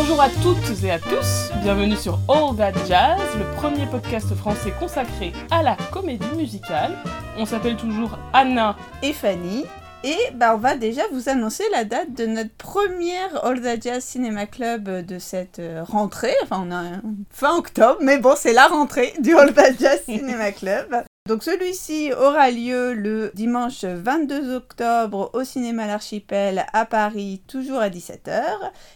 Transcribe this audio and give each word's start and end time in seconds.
Bonjour 0.00 0.20
à 0.20 0.28
toutes 0.28 0.84
et 0.84 0.92
à 0.92 1.00
tous, 1.00 1.50
bienvenue 1.60 1.96
sur 1.96 2.20
All 2.28 2.54
That 2.56 2.86
Jazz, 2.86 3.18
le 3.36 3.56
premier 3.56 3.84
podcast 3.84 4.32
français 4.36 4.72
consacré 4.78 5.32
à 5.50 5.64
la 5.64 5.76
comédie 5.90 6.36
musicale. 6.36 6.92
On 7.36 7.44
s'appelle 7.44 7.76
toujours 7.76 8.16
Anna 8.32 8.76
et 9.02 9.12
Fanny. 9.12 9.64
Et 10.04 10.16
bah, 10.34 10.54
on 10.54 10.58
va 10.58 10.76
déjà 10.76 11.02
vous 11.12 11.28
annoncer 11.28 11.64
la 11.72 11.82
date 11.82 12.14
de 12.14 12.26
notre 12.26 12.54
première 12.54 13.44
All 13.44 13.60
That 13.60 13.80
Jazz 13.80 14.04
Cinema 14.04 14.46
Club 14.46 15.04
de 15.04 15.18
cette 15.18 15.58
euh, 15.58 15.82
rentrée. 15.82 16.34
Enfin, 16.44 16.64
on 16.64 16.70
a 16.70 16.84
fin 17.32 17.56
octobre, 17.56 17.98
mais 18.00 18.18
bon, 18.18 18.34
c'est 18.36 18.52
la 18.52 18.68
rentrée 18.68 19.12
du 19.18 19.36
All 19.36 19.52
That 19.52 19.72
Jazz 19.80 20.02
Cinema 20.06 20.52
Club. 20.52 21.07
Donc 21.28 21.42
celui-ci 21.42 22.10
aura 22.14 22.50
lieu 22.50 22.94
le 22.94 23.30
dimanche 23.34 23.84
22 23.84 24.54
octobre 24.54 25.28
au 25.34 25.44
cinéma 25.44 25.86
L'Archipel 25.86 26.64
à 26.72 26.86
Paris, 26.86 27.42
toujours 27.46 27.80
à 27.80 27.90
17h. 27.90 28.40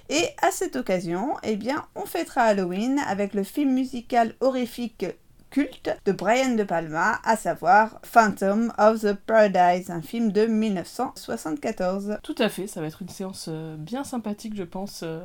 Et 0.09 0.29
à 0.41 0.51
cette 0.51 0.77
occasion, 0.77 1.35
eh 1.43 1.57
bien, 1.57 1.85
on 1.95 2.07
fêtera 2.07 2.45
Halloween 2.45 2.99
avec 3.07 3.35
le 3.35 3.43
film 3.43 3.75
musical 3.75 4.35
horrifique 4.41 5.05
culte 5.51 5.95
de 6.07 6.13
Brian 6.13 6.55
De 6.55 6.63
Palma, 6.63 7.21
à 7.23 7.37
savoir 7.37 8.01
Phantom 8.03 8.73
of 8.79 9.03
the 9.03 9.13
Paradise, 9.13 9.91
un 9.91 10.01
film 10.01 10.33
de 10.33 10.47
1974. 10.47 12.17
Tout 12.23 12.35
à 12.39 12.49
fait, 12.49 12.67
ça 12.67 12.81
va 12.81 12.87
être 12.87 13.03
une 13.03 13.11
séance 13.11 13.51
euh, 13.51 13.77
bien 13.77 14.05
sympathique, 14.05 14.57
je 14.57 14.65
pense. 14.65 15.03
Euh, 15.03 15.21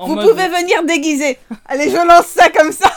Vous 0.00 0.16
pouvez 0.16 0.48
venir 0.48 0.82
déguiser 0.82 1.38
Allez, 1.66 1.88
je 1.88 2.04
lance 2.04 2.26
ça 2.26 2.50
comme 2.50 2.72
ça 2.72 2.90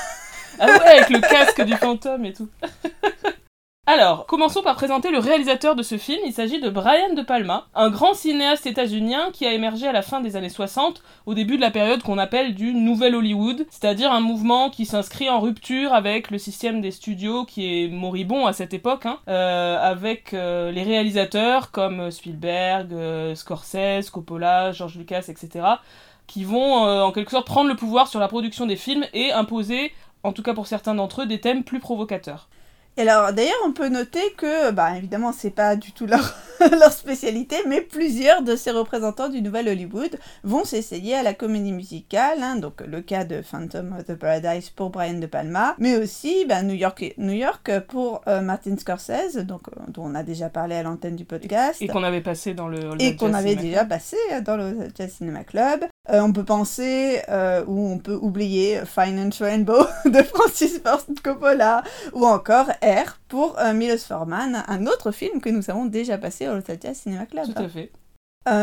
Ah 0.60 0.66
ouais, 0.66 0.98
avec 0.98 1.10
le 1.12 1.20
casque 1.20 1.62
du 1.62 1.76
fantôme 1.76 2.26
et 2.26 2.34
tout 2.34 2.50
Alors, 3.88 4.28
commençons 4.28 4.62
par 4.62 4.76
présenter 4.76 5.10
le 5.10 5.18
réalisateur 5.18 5.76
de 5.76 5.82
ce 5.82 5.98
film. 5.98 6.20
Il 6.26 6.34
s'agit 6.34 6.62
de 6.62 6.70
Brian 6.70 7.16
De 7.16 7.24
Palma, 7.24 7.66
un 7.74 7.90
grand 7.90 8.14
cinéaste 8.14 8.68
états-unien 8.68 9.32
qui 9.34 9.48
a 9.48 9.54
émergé 9.54 9.88
à 9.88 9.92
la 9.92 10.04
fin 10.04 10.22
des 10.22 10.36
années 10.36 10.50
60, 10.50 11.02
au 11.26 11.34
début 11.34 11.58
de 11.58 11.62
la 11.62 11.72
période 11.72 12.04
qu'on 12.04 12.20
appelle 12.20 12.54
du 12.54 12.76
Nouvel 12.76 13.16
Hollywood, 13.16 13.66
c'est-à-dire 13.72 14.12
un 14.12 14.20
mouvement 14.20 14.70
qui 14.70 14.86
s'inscrit 14.86 15.32
en 15.32 15.40
rupture 15.40 15.96
avec 15.96 16.30
le 16.30 16.38
système 16.38 16.80
des 16.80 16.92
studios 16.92 17.44
qui 17.44 17.84
est 17.84 17.88
moribond 17.88 18.46
à 18.46 18.54
cette 18.54 18.76
époque, 18.76 19.08
hein, 19.08 19.18
euh, 19.28 19.78
avec 19.82 20.36
euh, 20.36 20.72
les 20.72 20.84
réalisateurs 20.84 21.72
comme 21.72 22.12
Spielberg, 22.12 22.94
euh, 22.94 23.34
Scorsese, 23.34 24.12
Coppola, 24.12 24.74
George 24.74 24.96
Lucas, 24.96 25.26
etc., 25.28 25.66
qui 26.28 26.44
vont 26.44 26.76
en 26.86 27.12
quelque 27.12 27.32
sorte 27.32 27.48
prendre 27.48 27.68
le 27.68 27.76
pouvoir 27.76 28.08
sur 28.08 28.20
la 28.22 28.30
production 28.30 28.68
des 28.68 28.78
films 28.78 29.06
et 29.14 29.34
imposer, 29.34 29.92
en 30.24 30.32
tout 30.32 30.44
cas 30.44 30.54
pour 30.54 30.68
certains 30.68 30.96
d'entre 30.96 31.24
eux, 31.24 31.26
des 31.26 31.42
thèmes 31.42 31.64
plus 31.64 31.80
provocateurs. 31.80 32.48
Et 32.98 33.02
alors, 33.02 33.32
d'ailleurs, 33.32 33.56
on 33.66 33.72
peut 33.72 33.88
noter 33.88 34.34
que, 34.38 34.72
bah, 34.72 34.98
évidemment, 34.98 35.32
c'est 35.32 35.52
pas 35.52 35.78
du 35.78 35.94
tout 35.94 36.06
leur, 36.06 36.36
leur 36.72 36.92
spécialité, 36.92 37.56
mais 37.68 37.80
plusieurs 37.80 38.42
de 38.42 38.56
ces 38.58 38.72
représentants 38.72 39.30
du 39.30 39.42
Nouvel 39.42 39.70
Hollywood 39.70 40.20
vont 40.44 40.66
s'essayer 40.66 41.16
à 41.16 41.24
la 41.24 41.34
comédie 41.34 41.72
musicale, 41.72 42.40
hein, 42.44 42.58
donc 42.58 42.82
le 42.82 43.02
cas 43.02 43.24
de 43.24 43.42
Phantom 43.42 43.96
of 43.98 44.06
the 44.06 44.16
Paradise 44.16 44.70
pour 44.70 44.90
Brian 44.90 45.20
De 45.20 45.26
Palma, 45.26 45.76
mais 45.80 45.96
aussi 45.96 46.46
bah, 46.46 46.64
New, 46.64 46.76
York, 46.76 47.14
New 47.18 47.34
York 47.34 47.72
pour 47.88 48.22
euh, 48.28 48.42
Martin 48.42 48.76
Scorsese, 48.78 49.38
donc, 49.38 49.70
euh, 49.70 49.82
dont 49.88 50.04
on 50.04 50.16
a 50.16 50.24
déjà 50.24 50.50
parlé 50.50 50.76
à 50.76 50.84
l'antenne 50.84 51.16
du 51.16 51.26
podcast. 51.26 51.82
Et 51.82 51.88
qu'on 51.88 52.04
avait 52.04 52.22
passé 52.22 52.54
dans 52.54 52.68
le 52.68 52.80
Et 53.00 53.16
qu'on 53.16 53.34
avait 53.34 53.56
déjà 53.56 53.86
passé 53.86 54.18
dans 54.46 54.58
le 54.58 54.90
Jazz 54.98 55.14
Cinema 55.14 55.46
Club. 55.46 55.86
Euh, 56.10 56.20
on 56.22 56.34
peut 56.34 56.44
penser, 56.44 57.22
euh, 57.30 57.64
ou 57.68 57.88
on 57.88 58.00
peut 58.00 58.18
oublier 58.20 58.82
Finance 58.86 59.42
Rainbow 59.42 59.86
de 60.06 60.24
Francis 60.24 60.80
Ford 60.80 61.06
Coppola, 61.24 61.84
ou 62.14 62.26
encore 62.26 62.68
R 62.82 63.20
pour 63.28 63.58
euh, 63.60 63.74
Milos 63.74 64.00
Forman, 64.08 64.64
un 64.68 64.88
autre 64.88 65.12
film 65.12 65.40
que 65.40 65.50
nous 65.50 65.70
avons 65.70 65.86
déjà 65.86 66.18
passé 66.18 66.48
au 66.48 66.54
Angeles 66.54 66.96
Cinema 66.96 67.28
Club. 67.28 67.54
Tout 67.54 67.62
à 67.62 67.70
fait. 67.70 67.92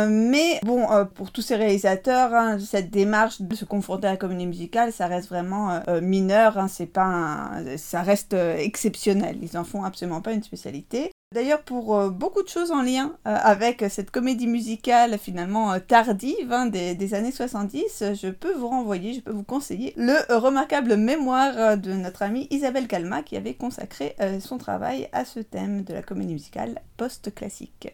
mais 0.08 0.58
bon, 0.64 0.88
pour 1.14 1.30
tous 1.30 1.42
ces 1.42 1.54
réalisateurs, 1.54 2.34
hein, 2.34 2.58
cette 2.58 2.90
démarche 2.90 3.40
de 3.40 3.54
se 3.54 3.64
confronter 3.64 4.08
à 4.08 4.10
la 4.10 4.16
comédie 4.16 4.46
musicale, 4.46 4.92
ça 4.92 5.06
reste 5.06 5.28
vraiment 5.28 5.80
mineur. 6.02 6.58
Hein, 6.58 6.66
c'est 6.66 6.86
pas, 6.86 7.52
ça 7.76 8.02
reste 8.02 8.34
exceptionnel. 8.34 9.38
Ils 9.40 9.56
en 9.56 9.62
font 9.62 9.84
absolument 9.84 10.22
pas 10.22 10.32
une 10.32 10.42
spécialité. 10.42 11.12
D'ailleurs, 11.34 11.62
pour 11.62 11.94
euh, 11.94 12.08
beaucoup 12.08 12.42
de 12.42 12.48
choses 12.48 12.70
en 12.70 12.80
lien 12.80 13.14
euh, 13.26 13.36
avec 13.42 13.84
cette 13.90 14.10
comédie 14.10 14.46
musicale 14.46 15.18
finalement 15.18 15.72
euh, 15.72 15.78
tardive 15.78 16.50
hein, 16.50 16.64
des, 16.64 17.14
années 17.14 17.32
70, 17.32 18.14
je 18.14 18.28
peux 18.28 18.54
vous 18.54 18.68
renvoyer, 18.68 19.12
je 19.12 19.20
peux 19.20 19.32
vous 19.32 19.42
conseiller 19.42 19.92
le 19.98 20.16
remarquable 20.34 20.96
mémoire 20.96 21.76
de 21.76 21.92
notre 21.92 22.22
amie 22.22 22.48
Isabelle 22.50 22.88
Calma 22.88 23.22
qui 23.22 23.36
avait 23.36 23.52
consacré 23.52 24.16
son 24.40 24.56
travail 24.56 25.08
à 25.12 25.26
ce 25.26 25.40
thème 25.40 25.84
de 25.84 25.92
la 25.92 26.02
comédie 26.02 26.32
musicale 26.32 26.80
post-classique. 26.96 27.92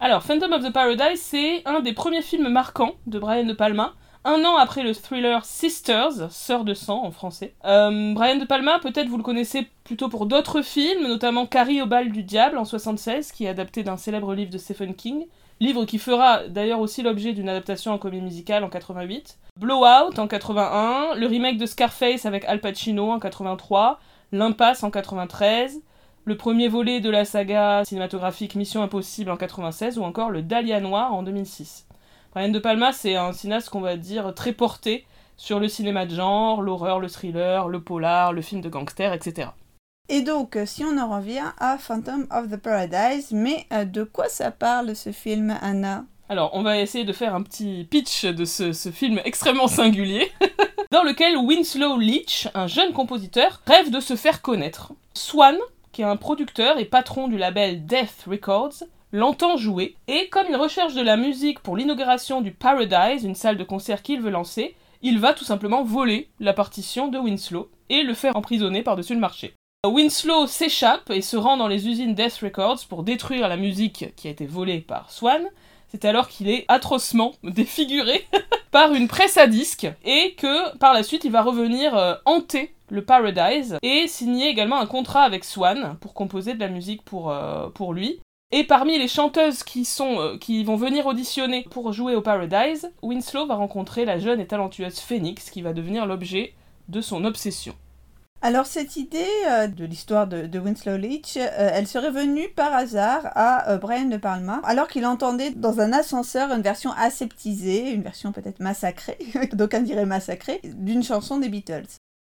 Alors, 0.00 0.22
Phantom 0.22 0.52
of 0.52 0.62
the 0.62 0.72
Paradise, 0.72 1.20
c'est 1.20 1.62
un 1.66 1.80
des 1.80 1.92
premiers 1.92 2.22
films 2.22 2.48
marquants 2.48 2.94
de 3.06 3.18
Brian 3.18 3.44
De 3.44 3.52
Palma 3.52 3.94
un 4.26 4.44
an 4.44 4.56
après 4.56 4.82
le 4.82 4.92
thriller 4.92 5.44
Sisters, 5.44 6.30
Sœurs 6.30 6.64
de 6.64 6.74
sang 6.74 7.04
en 7.04 7.12
français. 7.12 7.54
Euh, 7.64 8.12
Brian 8.12 8.36
De 8.36 8.44
Palma, 8.44 8.80
peut-être 8.80 9.08
vous 9.08 9.16
le 9.16 9.22
connaissez 9.22 9.68
plutôt 9.84 10.08
pour 10.08 10.26
d'autres 10.26 10.62
films, 10.62 11.06
notamment 11.06 11.46
Carrie 11.46 11.80
au 11.80 11.86
bal 11.86 12.10
du 12.10 12.24
diable 12.24 12.58
en 12.58 12.64
76, 12.64 13.30
qui 13.30 13.44
est 13.44 13.48
adapté 13.48 13.84
d'un 13.84 13.96
célèbre 13.96 14.34
livre 14.34 14.50
de 14.50 14.58
Stephen 14.58 14.94
King, 14.94 15.26
livre 15.60 15.84
qui 15.84 15.98
fera 15.98 16.48
d'ailleurs 16.48 16.80
aussi 16.80 17.02
l'objet 17.02 17.34
d'une 17.34 17.48
adaptation 17.48 17.92
en 17.92 17.98
comédie 17.98 18.22
musicale 18.22 18.64
en 18.64 18.68
88. 18.68 19.38
Blowout 19.56 20.18
en 20.18 20.26
81, 20.26 21.14
le 21.14 21.26
remake 21.26 21.56
de 21.56 21.66
Scarface 21.66 22.26
avec 22.26 22.44
Al 22.46 22.60
Pacino 22.60 23.12
en 23.12 23.20
83, 23.20 24.00
L'impasse 24.32 24.82
en 24.82 24.90
93, 24.90 25.80
le 26.24 26.36
premier 26.36 26.66
volet 26.66 27.00
de 27.00 27.08
la 27.10 27.24
saga 27.24 27.84
cinématographique 27.84 28.56
Mission 28.56 28.82
Impossible 28.82 29.30
en 29.30 29.36
96 29.36 29.98
ou 29.98 30.02
encore 30.02 30.30
le 30.30 30.42
Dahlia 30.42 30.80
Noir 30.80 31.14
en 31.14 31.22
2006. 31.22 31.86
Brian 32.36 32.50
De 32.50 32.58
Palma, 32.58 32.92
c'est 32.92 33.16
un 33.16 33.32
cinéaste 33.32 33.70
qu'on 33.70 33.80
va 33.80 33.96
dire 33.96 34.34
très 34.34 34.52
porté 34.52 35.06
sur 35.38 35.58
le 35.58 35.68
cinéma 35.68 36.04
de 36.04 36.14
genre, 36.14 36.60
l'horreur, 36.60 37.00
le 37.00 37.08
thriller, 37.08 37.66
le 37.66 37.80
polar, 37.80 38.34
le 38.34 38.42
film 38.42 38.60
de 38.60 38.68
gangster, 38.68 39.14
etc. 39.14 39.48
Et 40.10 40.20
donc, 40.20 40.58
si 40.66 40.84
on 40.84 40.98
en 40.98 41.16
revient 41.16 41.54
à 41.58 41.78
Phantom 41.78 42.26
of 42.30 42.50
the 42.50 42.58
Paradise, 42.58 43.32
mais 43.32 43.64
euh, 43.72 43.86
de 43.86 44.02
quoi 44.02 44.28
ça 44.28 44.50
parle 44.50 44.94
ce 44.94 45.12
film, 45.12 45.56
Anna? 45.62 46.04
Alors, 46.28 46.50
on 46.52 46.62
va 46.62 46.78
essayer 46.78 47.04
de 47.06 47.12
faire 47.14 47.34
un 47.34 47.40
petit 47.40 47.88
pitch 47.90 48.26
de 48.26 48.44
ce, 48.44 48.74
ce 48.74 48.90
film 48.90 49.18
extrêmement 49.24 49.66
singulier, 49.66 50.30
dans 50.90 51.04
lequel 51.04 51.38
Winslow 51.38 51.96
Leach, 51.96 52.48
un 52.52 52.66
jeune 52.66 52.92
compositeur, 52.92 53.62
rêve 53.66 53.90
de 53.90 54.00
se 54.00 54.14
faire 54.14 54.42
connaître. 54.42 54.92
Swan, 55.14 55.56
qui 55.90 56.02
est 56.02 56.04
un 56.04 56.16
producteur 56.16 56.78
et 56.78 56.84
patron 56.84 57.28
du 57.28 57.38
label 57.38 57.86
Death 57.86 58.26
Records, 58.26 58.82
l'entend 59.16 59.56
jouer, 59.56 59.96
et 60.08 60.28
comme 60.28 60.46
il 60.50 60.56
recherche 60.56 60.92
de 60.92 61.00
la 61.00 61.16
musique 61.16 61.60
pour 61.60 61.74
l'inauguration 61.74 62.42
du 62.42 62.50
Paradise, 62.50 63.24
une 63.24 63.34
salle 63.34 63.56
de 63.56 63.64
concert 63.64 64.02
qu'il 64.02 64.20
veut 64.20 64.30
lancer, 64.30 64.76
il 65.00 65.18
va 65.18 65.32
tout 65.32 65.44
simplement 65.44 65.82
voler 65.82 66.28
la 66.38 66.52
partition 66.52 67.08
de 67.08 67.18
Winslow 67.18 67.70
et 67.88 68.02
le 68.02 68.12
faire 68.12 68.36
emprisonner 68.36 68.82
par-dessus 68.82 69.14
le 69.14 69.20
marché. 69.20 69.54
Winslow 69.86 70.46
s'échappe 70.46 71.10
et 71.10 71.22
se 71.22 71.38
rend 71.38 71.56
dans 71.56 71.68
les 71.68 71.88
usines 71.88 72.14
Death 72.14 72.40
Records 72.42 72.86
pour 72.90 73.04
détruire 73.04 73.48
la 73.48 73.56
musique 73.56 74.14
qui 74.16 74.28
a 74.28 74.32
été 74.32 74.44
volée 74.44 74.80
par 74.80 75.10
Swan. 75.10 75.46
C'est 75.88 76.04
alors 76.04 76.28
qu'il 76.28 76.50
est 76.50 76.66
atrocement 76.68 77.32
défiguré 77.42 78.26
par 78.70 78.92
une 78.92 79.08
presse 79.08 79.38
à 79.38 79.46
disques 79.46 79.88
et 80.04 80.34
que 80.34 80.76
par 80.76 80.92
la 80.92 81.02
suite 81.02 81.24
il 81.24 81.32
va 81.32 81.42
revenir 81.42 81.96
euh, 81.96 82.14
hanter 82.26 82.74
le 82.90 83.02
Paradise 83.02 83.78
et 83.82 84.08
signer 84.08 84.48
également 84.48 84.78
un 84.78 84.86
contrat 84.86 85.22
avec 85.22 85.44
Swan 85.44 85.96
pour 86.02 86.12
composer 86.12 86.52
de 86.52 86.60
la 86.60 86.68
musique 86.68 87.02
pour, 87.02 87.30
euh, 87.30 87.68
pour 87.70 87.94
lui. 87.94 88.20
Et 88.52 88.62
parmi 88.62 88.96
les 88.96 89.08
chanteuses 89.08 89.64
qui, 89.64 89.84
sont, 89.84 90.20
euh, 90.20 90.38
qui 90.38 90.62
vont 90.62 90.76
venir 90.76 91.06
auditionner 91.06 91.66
pour 91.68 91.92
jouer 91.92 92.14
au 92.14 92.22
Paradise, 92.22 92.92
Winslow 93.02 93.44
va 93.44 93.56
rencontrer 93.56 94.04
la 94.04 94.20
jeune 94.20 94.38
et 94.38 94.46
talentueuse 94.46 95.00
Phoenix 95.00 95.50
qui 95.50 95.62
va 95.62 95.72
devenir 95.72 96.06
l'objet 96.06 96.54
de 96.88 97.00
son 97.00 97.24
obsession. 97.24 97.74
Alors 98.42 98.66
cette 98.66 98.94
idée 98.94 99.26
euh, 99.48 99.66
de 99.66 99.84
l'histoire 99.84 100.28
de, 100.28 100.58
Winslow 100.60 100.96
Leach, 100.96 101.36
euh, 101.38 101.70
elle 101.72 101.88
serait 101.88 102.12
venue 102.12 102.48
par 102.54 102.72
hasard 102.72 103.32
à 103.34 103.78
Brian 103.78 104.04
De 104.04 104.16
Palma, 104.16 104.60
alors 104.62 104.86
qu'il 104.86 105.06
entendait 105.06 105.50
dans 105.50 105.80
un 105.80 105.92
ascenseur 105.92 106.52
une 106.52 106.62
version 106.62 106.92
aseptisée, 106.92 107.90
une 107.90 108.02
version 108.02 108.30
peut-être 108.30 108.60
massacrée, 108.60 109.18
d'aucuns 109.54 109.80
diraient 109.80 110.06
massacrée, 110.06 110.60
d'une 110.62 111.02
chanson 111.02 111.38
des 111.38 111.48
Beatles. 111.48 111.88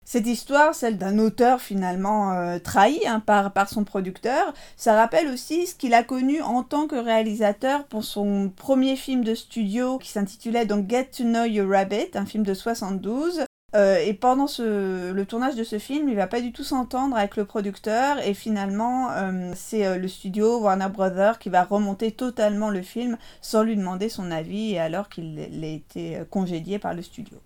Cette 0.10 0.26
histoire, 0.26 0.74
celle 0.74 0.98
d'un 0.98 1.20
auteur 1.20 1.60
finalement 1.60 2.32
euh, 2.32 2.60
trahi 2.60 3.06
hein, 3.06 3.20
par, 3.20 3.52
par 3.52 3.68
son 3.68 3.84
producteur, 3.84 4.54
ça 4.78 4.96
rappelle 4.96 5.28
aussi 5.28 5.68
ce 5.68 5.76
qu'il 5.76 5.94
a 5.94 6.02
connu 6.02 6.42
en 6.42 6.64
tant 6.64 6.88
que 6.88 6.96
réalisateur 6.96 7.84
pour 7.84 8.06
son 8.06 8.50
premier 8.56 8.96
film 8.96 9.26
de 9.26 9.36
studio 9.36 9.98
qui 9.98 10.08
s'intitulait 10.08 10.66
donc 10.66 10.90
Get 10.90 11.10
to 11.18 11.26
Know 11.26 11.44
Your 11.44 11.70
Rabbit, 11.70 12.12
un 12.16 12.26
film 12.26 12.46
de 12.46 12.54
72. 12.54 13.44
Euh, 13.76 13.98
et 13.98 14.14
pendant 14.14 14.48
le 14.58 15.24
tournage 15.26 15.56
de 15.56 15.66
ce 15.66 15.78
film, 15.78 16.08
il 16.08 16.16
va 16.16 16.28
pas 16.28 16.40
du 16.40 16.54
tout 16.54 16.64
s'entendre 16.64 17.18
avec 17.18 17.36
le 17.36 17.44
producteur 17.44 18.26
et 18.26 18.34
finalement 18.34 19.12
euh, 19.12 19.52
c'est 19.58 20.00
le 20.00 20.08
studio 20.08 20.62
Warner 20.62 20.88
Brothers 20.88 21.38
qui 21.38 21.50
va 21.50 21.66
remonter 21.66 22.14
totalement 22.14 22.70
le 22.70 22.82
film 22.82 23.18
sans 23.42 23.62
lui 23.62 23.76
demander 23.76 24.08
son 24.08 24.32
avis 24.32 24.78
alors 24.78 25.10
qu'il 25.10 25.38
a 25.38 25.68
été 25.68 26.22
congédié 26.30 26.80
par 26.80 26.94
le 26.94 27.02
studio. 27.02 27.38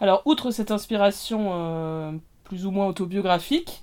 Alors, 0.00 0.22
outre 0.26 0.50
cette 0.50 0.70
inspiration 0.70 1.50
euh, 1.52 2.12
plus 2.44 2.66
ou 2.66 2.70
moins 2.70 2.86
autobiographique, 2.86 3.82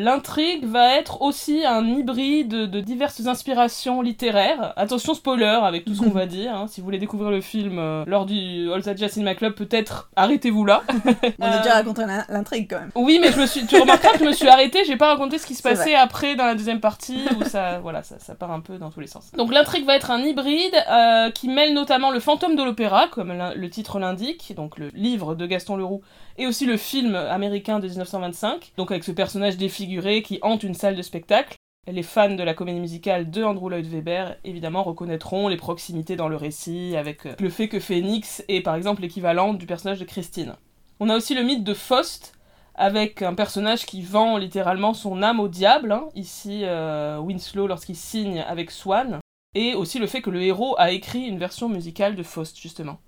L'intrigue 0.00 0.64
va 0.66 0.96
être 0.96 1.22
aussi 1.22 1.64
un 1.64 1.86
hybride 1.86 2.48
de 2.48 2.80
diverses 2.80 3.24
inspirations 3.26 4.02
littéraires. 4.02 4.72
Attention 4.76 5.14
spoiler 5.14 5.44
avec 5.62 5.84
tout 5.84 5.94
ce 5.94 6.00
qu'on 6.02 6.10
va 6.22 6.26
dire. 6.26 6.52
hein. 6.56 6.66
Si 6.66 6.80
vous 6.80 6.84
voulez 6.84 6.98
découvrir 6.98 7.30
le 7.30 7.40
film 7.40 7.78
euh, 7.78 8.02
lors 8.08 8.26
du 8.26 8.72
All 8.72 8.82
That 8.82 8.96
Jazz 8.96 9.12
Cinema 9.12 9.36
Club, 9.36 9.54
peut-être 9.54 10.10
arrêtez-vous 10.16 10.64
là. 10.64 10.82
On 11.38 11.44
a 11.44 11.54
Euh, 11.54 11.58
déjà 11.62 11.74
raconté 11.74 12.04
l'in- 12.06 12.24
l'intrigue 12.28 12.66
quand 12.68 12.80
même. 12.80 12.90
Oui, 12.96 13.20
mais 13.22 13.30
je 13.30 13.40
me 13.40 13.46
suis. 13.46 13.66
Tu 13.66 13.76
remarqueras 13.80 14.14
que 14.14 14.18
je 14.18 14.24
me 14.24 14.32
suis 14.32 14.48
arrêtée. 14.48 14.84
J'ai 14.84 14.96
pas 14.96 15.08
raconté 15.12 15.38
ce 15.38 15.46
qui 15.46 15.54
se 15.54 15.62
passait 15.62 15.94
après 15.94 16.34
dans 16.34 16.44
la 16.46 16.56
deuxième 16.56 16.80
partie 16.80 17.20
où 17.38 17.44
ça, 17.44 17.78
voilà, 17.82 18.02
ça, 18.02 18.16
ça 18.18 18.34
part 18.34 18.50
un 18.50 18.60
peu 18.60 18.78
dans 18.78 18.90
tous 18.90 18.98
les 19.00 19.06
sens. 19.06 19.30
Donc 19.36 19.52
l'intrigue 19.52 19.84
va 19.86 19.94
être 19.94 20.10
un 20.10 20.18
hybride 20.18 20.74
euh, 20.90 21.30
qui 21.30 21.48
mêle 21.48 21.72
notamment 21.72 22.10
le 22.10 22.18
fantôme 22.18 22.56
de 22.56 22.64
l'opéra, 22.64 23.06
comme 23.12 23.32
le 23.54 23.70
titre 23.70 24.00
l'indique, 24.00 24.54
donc 24.56 24.76
le 24.76 24.88
livre 24.88 25.36
de 25.36 25.46
Gaston 25.46 25.76
Leroux, 25.76 26.02
et 26.36 26.48
aussi 26.48 26.66
le 26.66 26.76
film 26.76 27.14
américain 27.14 27.78
de 27.78 27.86
1925. 27.86 28.72
Donc 28.76 28.90
avec 28.90 29.04
ce 29.04 29.12
personnage 29.12 29.56
qui 30.22 30.38
hante 30.42 30.62
une 30.62 30.74
salle 30.74 30.96
de 30.96 31.02
spectacle. 31.02 31.56
Les 31.86 32.02
fans 32.02 32.34
de 32.34 32.42
la 32.42 32.54
comédie 32.54 32.80
musicale 32.80 33.30
de 33.30 33.44
Andrew 33.44 33.68
Lloyd 33.68 33.86
Webber, 33.86 34.36
évidemment, 34.44 34.82
reconnaîtront 34.82 35.48
les 35.48 35.58
proximités 35.58 36.16
dans 36.16 36.28
le 36.28 36.36
récit 36.36 36.96
avec 36.96 37.26
euh, 37.26 37.34
le 37.38 37.50
fait 37.50 37.68
que 37.68 37.78
Phoenix 37.78 38.42
est 38.48 38.62
par 38.62 38.74
exemple 38.74 39.02
l'équivalent 39.02 39.52
du 39.52 39.66
personnage 39.66 39.98
de 39.98 40.04
Christine. 40.04 40.56
On 40.98 41.10
a 41.10 41.16
aussi 41.16 41.34
le 41.34 41.42
mythe 41.42 41.62
de 41.62 41.74
Faust, 41.74 42.32
avec 42.74 43.20
un 43.20 43.34
personnage 43.34 43.84
qui 43.84 44.00
vend 44.00 44.38
littéralement 44.38 44.94
son 44.94 45.22
âme 45.22 45.40
au 45.40 45.48
diable, 45.48 45.92
hein, 45.92 46.08
ici 46.14 46.60
euh, 46.64 47.18
Winslow 47.18 47.66
lorsqu'il 47.66 47.96
signe 47.96 48.40
avec 48.40 48.70
Swan, 48.70 49.18
et 49.54 49.74
aussi 49.74 49.98
le 49.98 50.06
fait 50.06 50.22
que 50.22 50.30
le 50.30 50.42
héros 50.42 50.74
a 50.78 50.90
écrit 50.90 51.26
une 51.26 51.38
version 51.38 51.68
musicale 51.68 52.16
de 52.16 52.22
Faust, 52.22 52.58
justement. 52.58 52.98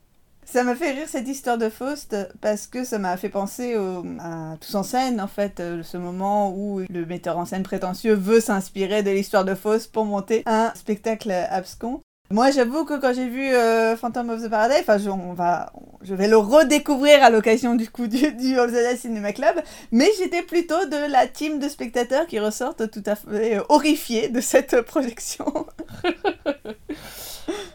Ça 0.48 0.62
m'a 0.62 0.76
fait 0.76 0.92
rire 0.92 1.08
cette 1.08 1.26
histoire 1.26 1.58
de 1.58 1.68
Faust 1.68 2.16
parce 2.40 2.68
que 2.68 2.84
ça 2.84 2.98
m'a 2.98 3.16
fait 3.16 3.28
penser 3.28 3.74
à 4.20 4.56
Tous 4.60 4.76
en 4.76 4.84
scène 4.84 5.20
en 5.20 5.26
fait, 5.26 5.58
euh, 5.58 5.82
ce 5.82 5.96
moment 5.96 6.52
où 6.56 6.82
le 6.88 7.04
metteur 7.04 7.36
en 7.36 7.44
scène 7.44 7.64
prétentieux 7.64 8.14
veut 8.14 8.38
s'inspirer 8.38 9.02
de 9.02 9.10
l'histoire 9.10 9.44
de 9.44 9.56
Faust 9.56 9.90
pour 9.90 10.04
monter 10.04 10.44
un 10.46 10.72
spectacle 10.76 11.32
abscon. 11.32 12.00
Moi 12.30 12.52
j'avoue 12.52 12.84
que 12.84 12.98
quand 12.98 13.12
j'ai 13.12 13.28
vu 13.28 13.52
euh, 13.54 13.96
Phantom 13.96 14.30
of 14.30 14.42
the 14.42 14.48
Paradise, 14.48 14.78
enfin 14.80 14.98
je, 14.98 16.14
vais 16.14 16.28
le 16.28 16.36
redécouvrir 16.36 17.24
à 17.24 17.30
l'occasion 17.30 17.74
du 17.74 17.90
coup 17.90 18.06
du, 18.06 18.32
du 18.32 18.56
Cinema 18.96 19.32
Club, 19.32 19.56
mais 19.90 20.08
j'étais 20.18 20.42
plutôt 20.42 20.86
de 20.86 21.10
la 21.10 21.26
team 21.26 21.58
de 21.58 21.68
spectateurs 21.68 22.26
qui 22.26 22.38
ressortent 22.38 22.88
tout 22.90 23.02
à 23.04 23.16
fait 23.16 23.58
euh, 23.58 23.62
horrifiés 23.68 24.28
de 24.28 24.40
cette 24.40 24.80
projection. 24.82 25.66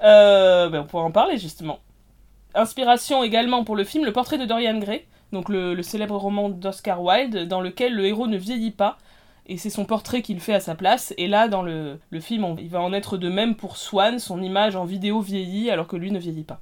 Euh, 0.03 0.67
ben, 0.67 0.81
on 0.81 0.85
pourra 0.85 1.03
en 1.03 1.11
parler 1.11 1.37
justement. 1.37 1.79
Inspiration 2.53 3.23
également 3.23 3.63
pour 3.63 3.75
le 3.75 3.83
film 3.83 4.05
Le 4.05 4.11
portrait 4.13 4.37
de 4.37 4.45
Dorian 4.45 4.77
Gray, 4.77 5.05
donc 5.31 5.47
le, 5.49 5.81
célèbre 5.83 6.17
roman 6.17 6.49
d'Oscar 6.49 7.01
Wilde, 7.01 7.47
dans 7.47 7.61
lequel 7.61 7.93
le 7.93 8.05
héros 8.05 8.27
ne 8.27 8.37
vieillit 8.37 8.71
pas, 8.71 8.97
et 9.47 9.57
c'est 9.57 9.69
son 9.69 9.85
portrait 9.85 10.21
qu'il 10.21 10.39
fait 10.39 10.53
à 10.53 10.59
sa 10.59 10.75
place. 10.75 11.13
Et 11.17 11.27
là, 11.27 11.47
dans 11.47 11.61
le, 11.61 11.99
film, 12.19 12.43
on- 12.43 12.57
il 12.57 12.69
va 12.69 12.81
en 12.81 12.93
être 12.93 13.17
de 13.17 13.29
même 13.29 13.55
pour 13.55 13.77
Swan, 13.77 14.19
son 14.19 14.41
image 14.41 14.75
en 14.75 14.85
vidéo 14.85 15.21
vieillit 15.21 15.69
alors 15.69 15.87
que 15.87 15.95
lui 15.95 16.11
ne 16.11 16.19
vieillit 16.19 16.43
pas. 16.43 16.61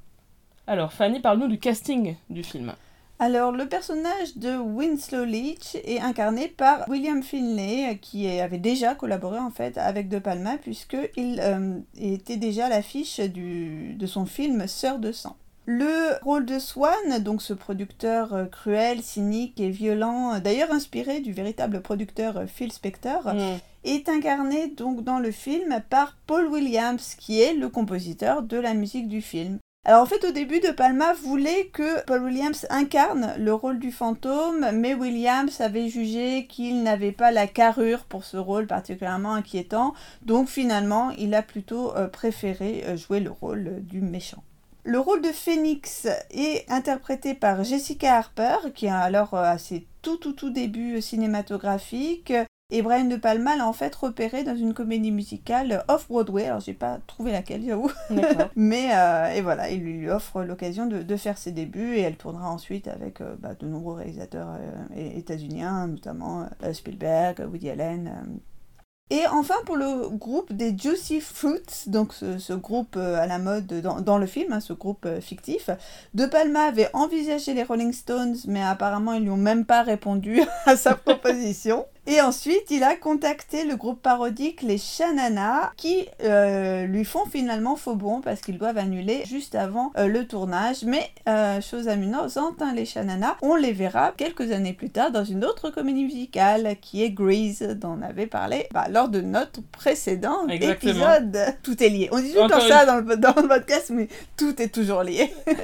Alors, 0.66 0.92
Fanny, 0.92 1.20
parle-nous 1.20 1.48
du 1.48 1.58
casting 1.58 2.14
du 2.30 2.44
film. 2.44 2.74
Alors, 3.18 3.52
le 3.52 3.68
personnage 3.68 4.36
de 4.36 4.56
Winslow 4.56 5.24
Leach 5.24 5.74
est 5.74 6.00
incarné 6.00 6.48
par 6.48 6.88
William 6.88 7.22
Finlay, 7.22 7.98
qui 8.00 8.26
avait 8.40 8.56
déjà 8.58 8.94
collaboré 8.94 9.38
en 9.38 9.50
fait 9.50 9.76
avec 9.76 10.08
De 10.08 10.18
Palma, 10.18 10.56
puisqu'il 10.56 11.38
euh, 11.40 11.78
était 12.00 12.38
déjà 12.38 12.66
à 12.66 12.68
l'affiche 12.70 13.18
de 13.20 14.06
son 14.06 14.24
film 14.24 14.66
Sœur 14.66 14.98
de 14.98 15.12
sang. 15.12 15.36
Le 15.66 16.18
rôle 16.24 16.46
de 16.46 16.58
Swan, 16.58 17.18
donc 17.20 17.42
ce 17.42 17.52
producteur 17.52 18.32
euh, 18.32 18.46
cruel, 18.46 19.02
cynique 19.02 19.60
et 19.60 19.70
violent, 19.70 20.34
euh, 20.34 20.40
d'ailleurs 20.40 20.72
inspiré 20.72 21.20
du 21.20 21.32
véritable 21.32 21.80
producteur 21.82 22.38
euh, 22.38 22.46
Phil 22.46 22.72
Spector, 22.72 23.34
Mm. 23.34 23.58
est 23.84 24.08
incarné 24.08 24.68
donc 24.68 25.04
dans 25.04 25.18
le 25.18 25.30
film 25.30 25.80
par 25.90 26.16
Paul 26.26 26.46
Williams, 26.48 27.14
qui 27.18 27.40
est 27.40 27.52
le 27.54 27.68
compositeur 27.68 28.42
de 28.42 28.56
la 28.56 28.74
musique 28.74 29.06
du 29.08 29.20
film. 29.20 29.58
Alors 29.86 30.02
en 30.02 30.06
fait 30.06 30.24
au 30.24 30.32
début 30.32 30.60
De 30.60 30.72
Palma 30.72 31.12
voulait 31.12 31.66
que 31.66 32.04
Paul 32.04 32.24
Williams 32.24 32.66
incarne 32.70 33.34
le 33.38 33.54
rôle 33.54 33.78
du 33.78 33.92
fantôme, 33.92 34.66
mais 34.72 34.94
Williams 34.94 35.60
avait 35.60 35.88
jugé 35.88 36.46
qu'il 36.48 36.82
n'avait 36.82 37.12
pas 37.12 37.30
la 37.30 37.46
carrure 37.46 38.04
pour 38.04 38.24
ce 38.24 38.36
rôle 38.36 38.66
particulièrement 38.66 39.34
inquiétant, 39.34 39.94
donc 40.22 40.48
finalement 40.48 41.10
il 41.16 41.34
a 41.34 41.42
plutôt 41.42 41.92
préféré 42.12 42.84
jouer 42.96 43.20
le 43.20 43.30
rôle 43.30 43.82
du 43.82 44.02
méchant. 44.02 44.42
Le 44.84 44.98
rôle 44.98 45.22
de 45.22 45.28
Phoenix 45.28 46.06
est 46.30 46.64
interprété 46.70 47.34
par 47.34 47.64
Jessica 47.64 48.16
Harper, 48.16 48.72
qui 48.74 48.86
est 48.86 48.90
alors 48.90 49.34
euh, 49.34 49.42
à 49.42 49.58
ses 49.58 49.86
tout 50.02 50.16
tout 50.16 50.32
tout 50.32 50.50
débuts 50.50 51.00
cinématographiques. 51.02 52.32
Et 52.72 52.82
Brian 52.82 53.06
De 53.06 53.16
Palma 53.16 53.56
l'a 53.56 53.66
en 53.66 53.72
fait 53.72 53.92
repéré 53.96 54.44
dans 54.44 54.54
une 54.54 54.74
comédie 54.74 55.10
musicale 55.10 55.84
off-Broadway. 55.88 56.46
Alors 56.46 56.60
j'ai 56.60 56.72
pas 56.72 57.00
trouvé 57.08 57.32
laquelle, 57.32 57.64
j'avoue. 57.64 57.90
Mais 58.56 58.90
euh, 58.94 59.32
et 59.32 59.40
voilà, 59.40 59.70
il 59.70 59.82
lui 59.82 60.08
offre 60.08 60.44
l'occasion 60.44 60.86
de, 60.86 61.02
de 61.02 61.16
faire 61.16 61.36
ses 61.36 61.50
débuts 61.50 61.96
et 61.96 62.00
elle 62.00 62.16
tournera 62.16 62.48
ensuite 62.48 62.86
avec 62.86 63.20
euh, 63.20 63.34
bah, 63.40 63.54
de 63.58 63.66
nombreux 63.66 63.96
réalisateurs 63.96 64.50
euh, 64.50 65.16
états-uniens, 65.16 65.88
notamment 65.88 66.48
Spielberg, 66.72 67.44
Woody 67.50 67.70
Allen. 67.70 68.40
Et 69.12 69.26
enfin 69.32 69.56
pour 69.66 69.76
le 69.76 70.08
groupe 70.08 70.52
des 70.52 70.76
Juicy 70.76 71.20
Fruits, 71.20 71.88
donc 71.88 72.12
ce, 72.14 72.52
groupe 72.52 72.94
euh, 72.96 73.16
à 73.16 73.26
la 73.26 73.38
mode 73.38 73.66
dans, 73.66 74.00
dans 74.00 74.18
le 74.18 74.26
film, 74.26 74.52
hein, 74.52 74.60
ce 74.60 74.72
groupe 74.72 75.04
euh, 75.04 75.20
fictif, 75.20 75.68
De 76.14 76.26
Palma 76.26 76.66
avait 76.66 76.90
envisagé 76.92 77.52
les 77.52 77.64
Rolling 77.64 77.92
Stones, 77.92 78.36
mais 78.46 78.62
apparemment 78.62 79.14
ils 79.14 79.24
lui 79.24 79.30
ont 79.30 79.36
même 79.36 79.64
pas 79.64 79.82
répondu 79.82 80.40
à 80.66 80.76
sa 80.76 80.94
proposition. 80.94 81.86
Et 82.10 82.20
ensuite, 82.20 82.72
il 82.72 82.82
a 82.82 82.96
contacté 82.96 83.62
le 83.62 83.76
groupe 83.76 84.02
parodique 84.02 84.62
Les 84.62 84.78
Shanana, 84.78 85.70
qui 85.76 86.08
euh, 86.24 86.84
lui 86.86 87.04
font 87.04 87.24
finalement 87.24 87.76
faux 87.76 87.94
bon 87.94 88.20
parce 88.20 88.40
qu'ils 88.40 88.58
doivent 88.58 88.78
annuler 88.78 89.22
juste 89.26 89.54
avant 89.54 89.92
euh, 89.96 90.08
le 90.08 90.26
tournage. 90.26 90.82
Mais 90.82 91.08
euh, 91.28 91.60
chose 91.60 91.86
amusante, 91.86 92.60
hein, 92.62 92.72
les 92.74 92.84
Shanana, 92.84 93.36
on 93.42 93.54
les 93.54 93.72
verra 93.72 94.10
quelques 94.16 94.50
années 94.50 94.72
plus 94.72 94.90
tard 94.90 95.12
dans 95.12 95.22
une 95.22 95.44
autre 95.44 95.70
comédie 95.70 96.02
musicale 96.02 96.74
qui 96.80 97.04
est 97.04 97.10
Grease, 97.10 97.62
dont 97.80 97.96
on 98.00 98.02
avait 98.02 98.26
parlé 98.26 98.66
bah, 98.74 98.86
lors 98.90 99.08
de 99.08 99.20
notre 99.20 99.62
précédent 99.70 100.48
Exactement. 100.48 101.14
épisode. 101.14 101.38
Tout 101.62 101.80
est 101.80 101.90
lié. 101.90 102.08
On 102.10 102.18
dit 102.18 102.32
tout 102.32 102.40
Encore 102.40 102.62
ça 102.62 102.86
dans 102.86 102.96
le, 102.96 103.16
dans 103.18 103.40
le 103.40 103.46
podcast, 103.46 103.90
mais 103.94 104.08
tout 104.36 104.60
est 104.60 104.74
toujours 104.74 105.04
lié. 105.04 105.32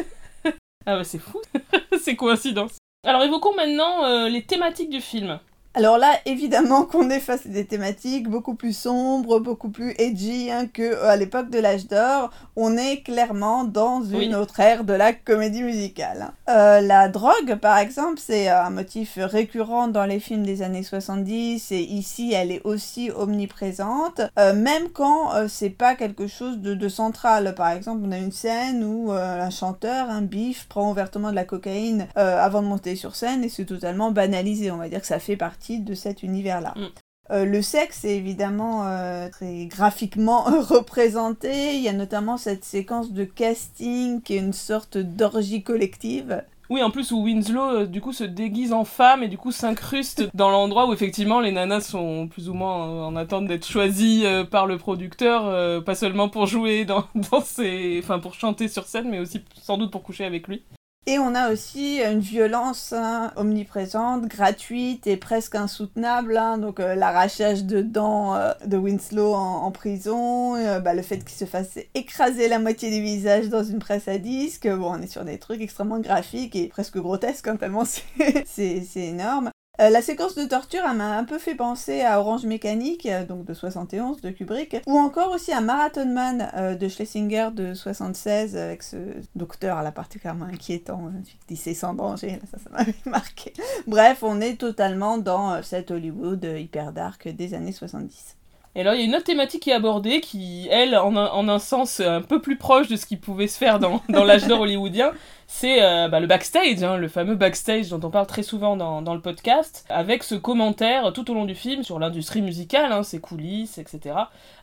Ah 0.89 0.99
bah 0.99 1.03
c'est 1.03 1.19
fou, 1.19 1.41
c'est 2.01 2.15
coïncidence. 2.15 2.79
Alors 3.05 3.25
évoquons 3.25 3.57
maintenant 3.57 4.05
euh, 4.05 4.29
les 4.29 4.45
thématiques 4.45 4.89
du 4.89 5.01
film. 5.01 5.41
Alors 5.77 5.99
là, 5.99 6.11
évidemment 6.25 6.83
qu'on 6.91 7.11
est 7.11 7.21
face 7.21 7.45
à 7.45 7.51
des 7.51 7.67
thématiques 7.67 8.29
beaucoup 8.31 8.55
plus 8.55 8.75
sombres, 8.75 9.41
beaucoup 9.41 9.69
plus 9.69 9.95
edgy 9.99 10.51
hein, 10.51 10.67
que 10.73 10.83
euh, 10.83 11.11
à 11.11 11.17
l'époque 11.17 11.51
de 11.51 11.59
l'âge 11.59 11.87
d'or. 11.87 12.31
On 12.57 12.79
est 12.79 13.03
clairement 13.03 13.65
dans 13.65 14.03
une 14.03 14.17
Oui. 14.17 14.35
autre 14.35 14.59
ère 14.61 14.85
de 14.85 14.95
la 14.95 15.13
comédie 15.13 15.63
musicale. 15.63 16.29
Euh, 16.49 16.81
la 16.81 17.11
drogue, 17.11 17.57
par 17.61 17.77
exemple, 17.77 18.19
c'est 18.19 18.49
un 18.49 18.71
motif 18.71 19.19
récurrent 19.19 19.89
dans 19.89 20.07
les 20.07 20.19
films 20.19 20.45
des 20.47 20.63
années 20.63 20.83
70 20.83 21.71
et 21.73 21.81
ici, 21.83 22.33
elle 22.33 22.51
est 22.53 22.63
aussi 22.65 23.11
omniprésente, 23.15 24.23
euh, 24.39 24.55
même 24.55 24.89
quand 24.95 25.35
euh, 25.35 25.47
c'est 25.49 25.69
pas 25.69 25.95
quelque 25.95 26.27
chose 26.27 26.59
de, 26.61 26.73
de 26.73 26.89
central. 26.89 27.55
Par 27.55 27.69
exemple, 27.69 28.01
on 28.07 28.13
a 28.13 28.17
une 28.17 28.33
scène 28.33 28.83
où 28.83 29.13
euh, 29.13 29.43
un 29.43 29.51
chanteur, 29.51 30.09
un 30.09 30.23
bif, 30.23 30.67
prend 30.71 30.91
ouvertement 30.91 31.31
de 31.31 31.37
la 31.37 31.45
cocaïne 31.45 32.07
euh, 32.17 32.43
avant 32.43 32.63
de 32.63 32.67
monter 32.69 32.97
sur 32.97 33.15
scène 33.15 33.45
et 33.45 33.51
c'est 33.51 33.67
totalement 33.67 34.11
banalisé. 34.11 34.71
On 34.71 34.79
va 34.79 34.89
dire 34.89 35.03
que 35.03 35.07
ça 35.07 35.19
fait 35.19 35.37
partie 35.37 35.66
de 35.79 35.95
cet 35.95 36.23
univers-là. 36.23 36.75
Mm. 36.77 36.87
Euh, 37.31 37.45
le 37.45 37.61
sexe 37.61 38.05
est 38.05 38.17
évidemment 38.17 38.87
euh, 38.87 39.29
très 39.29 39.67
graphiquement 39.67 40.43
représenté. 40.61 41.77
Il 41.77 41.83
y 41.83 41.89
a 41.89 41.93
notamment 41.93 42.37
cette 42.37 42.65
séquence 42.65 43.13
de 43.13 43.25
casting 43.25 44.23
qui 44.23 44.35
est 44.35 44.39
une 44.39 44.53
sorte 44.53 44.99
d'orgie 44.99 45.63
collective. 45.63 46.45
Oui, 46.69 46.83
en 46.83 46.91
plus 46.91 47.13
où 47.13 47.23
Winslow 47.23 47.63
euh, 47.63 47.87
du 47.87 48.01
coup 48.01 48.13
se 48.13 48.25
déguise 48.25 48.73
en 48.73 48.85
femme 48.85 49.23
et 49.23 49.29
du 49.29 49.39
coup 49.39 49.53
s'incruste 49.53 50.29
dans 50.35 50.51
l'endroit 50.51 50.89
où 50.89 50.93
effectivement 50.93 51.41
les 51.41 51.53
nanas 51.53 51.83
sont 51.83 52.27
plus 52.29 52.49
ou 52.49 52.55
moins 52.55 53.07
en 53.07 53.15
attente 53.15 53.47
d'être 53.47 53.67
choisies 53.67 54.25
par 54.51 54.67
le 54.67 54.77
producteur, 54.77 55.85
pas 55.85 55.95
seulement 55.95 56.29
pour 56.29 56.47
jouer 56.47 56.85
dans, 56.85 57.05
dans 57.31 57.41
ses... 57.41 58.01
enfin 58.03 58.19
pour 58.19 58.35
chanter 58.35 58.69
sur 58.69 58.85
scène, 58.85 59.09
mais 59.09 59.21
aussi 59.21 59.43
sans 59.55 59.79
doute 59.79 59.93
pour 59.93 60.03
coucher 60.03 60.25
avec 60.25 60.49
lui. 60.49 60.63
Et 61.09 61.21
on 61.21 61.37
a 61.37 61.53
aussi 61.53 62.01
une 62.03 62.19
violence 62.19 62.93
hein, 62.93 63.31
omniprésente, 63.37 64.27
gratuite 64.27 65.07
et 65.07 65.17
presque 65.17 65.55
insoutenable. 65.55 66.37
hein. 66.37 66.59
donc 66.59 66.81
euh, 66.81 66.97
l'arrachage 66.97 67.65
de 67.65 67.81
dents 67.81 68.35
euh, 68.35 68.53
de 68.67 68.77
Winslow 68.77 69.33
en, 69.33 69.71
prison, 69.71 70.57
euh, 70.57 70.81
bah, 70.81 70.95
le 70.95 71.03
fait 71.03 71.19
qu'il 71.19 71.39
se 71.39 71.45
fasse 71.45 71.79
écraser 71.95 72.49
la 72.49 72.59
moitié 72.59 72.91
du 72.91 73.01
visage 73.01 73.49
dans 73.49 73.63
une 73.63 73.79
presse 73.79 74.09
à 74.09 74.19
disque. 74.19 74.67
Bon, 74.69 74.95
on 74.97 75.01
est 75.01 75.07
sur 75.07 75.25
des 75.25 75.39
trucs 75.39 75.61
extrêmement 75.61 76.01
graphiques 76.01 76.57
et 76.57 76.67
presque 76.67 76.99
grotesques, 76.99 77.47
hein, 77.47 77.57
tellement 77.57 77.85
c'est 78.45 78.85
énorme. 78.97 79.53
Euh, 79.81 79.91
la 79.91 80.01
séquence 80.01 80.35
de 80.35 80.45
torture 80.45 80.83
m'a 80.95 81.19
un 81.19 81.25
peu 81.25 81.39
fait 81.39 81.55
penser 81.55 82.01
à 82.01 82.19
Orange 82.19 82.47
Mécanique, 82.47 83.05
euh, 83.07 83.27
donc 83.27 83.45
de 83.45 83.53
71 83.53 84.23
de 84.23 84.31
Kubrick, 84.31 84.77
ou 84.87 84.97
encore 84.97 85.33
aussi 85.33 85.53
à 85.53 85.61
Marathon 85.61 86.07
Man 86.07 86.51
euh, 86.57 86.75
de 86.75 86.89
Schlesinger 86.89 87.51
de 87.53 87.75
76 87.75 88.57
avec 88.57 88.83
ce 88.83 88.97
docteur 89.35 89.83
là 89.83 89.93
particulièrement 89.93 90.47
inquiétant, 90.47 91.09
hein, 91.09 91.21
qui 91.25 91.37
dit 91.49 91.57
c'est 91.57 91.75
sans 91.75 91.93
danger, 91.93 92.41
ça 92.51 92.59
ça 92.59 92.71
m'avait 92.71 92.95
marqué. 93.05 93.53
Bref, 93.87 94.23
on 94.23 94.41
est 94.41 94.59
totalement 94.59 95.19
dans 95.19 95.63
cette 95.63 95.91
Hollywood 95.91 96.45
hyper 96.45 96.93
dark 96.93 97.29
des 97.29 97.53
années 97.53 97.73
70. 97.73 98.37
Et 98.77 98.81
alors, 98.81 98.93
il 98.93 99.01
y 99.01 99.03
a 99.03 99.07
une 99.07 99.15
autre 99.15 99.25
thématique 99.25 99.63
qui 99.63 99.71
est 99.71 99.73
abordée, 99.75 100.21
qui, 100.21 100.69
elle, 100.71 100.97
en 100.97 101.17
un, 101.17 101.29
en 101.29 101.49
un 101.49 101.59
sens 101.59 102.01
un 102.01 102.21
peu 102.21 102.43
plus 102.43 102.59
proche 102.59 102.89
de 102.89 102.97
ce 102.97 103.07
qui 103.07 103.17
pouvait 103.17 103.47
se 103.47 103.57
faire 103.57 103.79
dans, 103.79 104.03
dans 104.11 104.23
l'âge 104.23 104.47
d'or 104.47 104.61
hollywoodien, 104.61 105.13
c'est 105.47 105.83
euh, 105.83 106.09
bah, 106.09 106.21
le 106.21 106.27
backstage, 106.27 106.83
hein, 106.83 106.99
le 106.99 107.09
fameux 107.09 107.37
backstage 107.37 107.89
dont 107.89 108.01
on 108.07 108.11
parle 108.11 108.27
très 108.27 108.43
souvent 108.43 108.77
dans, 108.77 109.01
dans, 109.01 109.15
le 109.15 109.21
podcast, 109.21 109.87
avec 109.89 110.25
ce 110.25 110.35
commentaire 110.35 111.13
tout 111.15 111.31
au 111.31 111.35
long 111.35 111.47
du 111.47 111.55
film 111.55 111.85
sur 111.85 111.99
l'industrie 111.99 112.43
musicale, 112.43 112.93
hein, 112.93 113.03
ses 113.03 113.19
coulisses, 113.19 113.79
etc. 113.79 114.15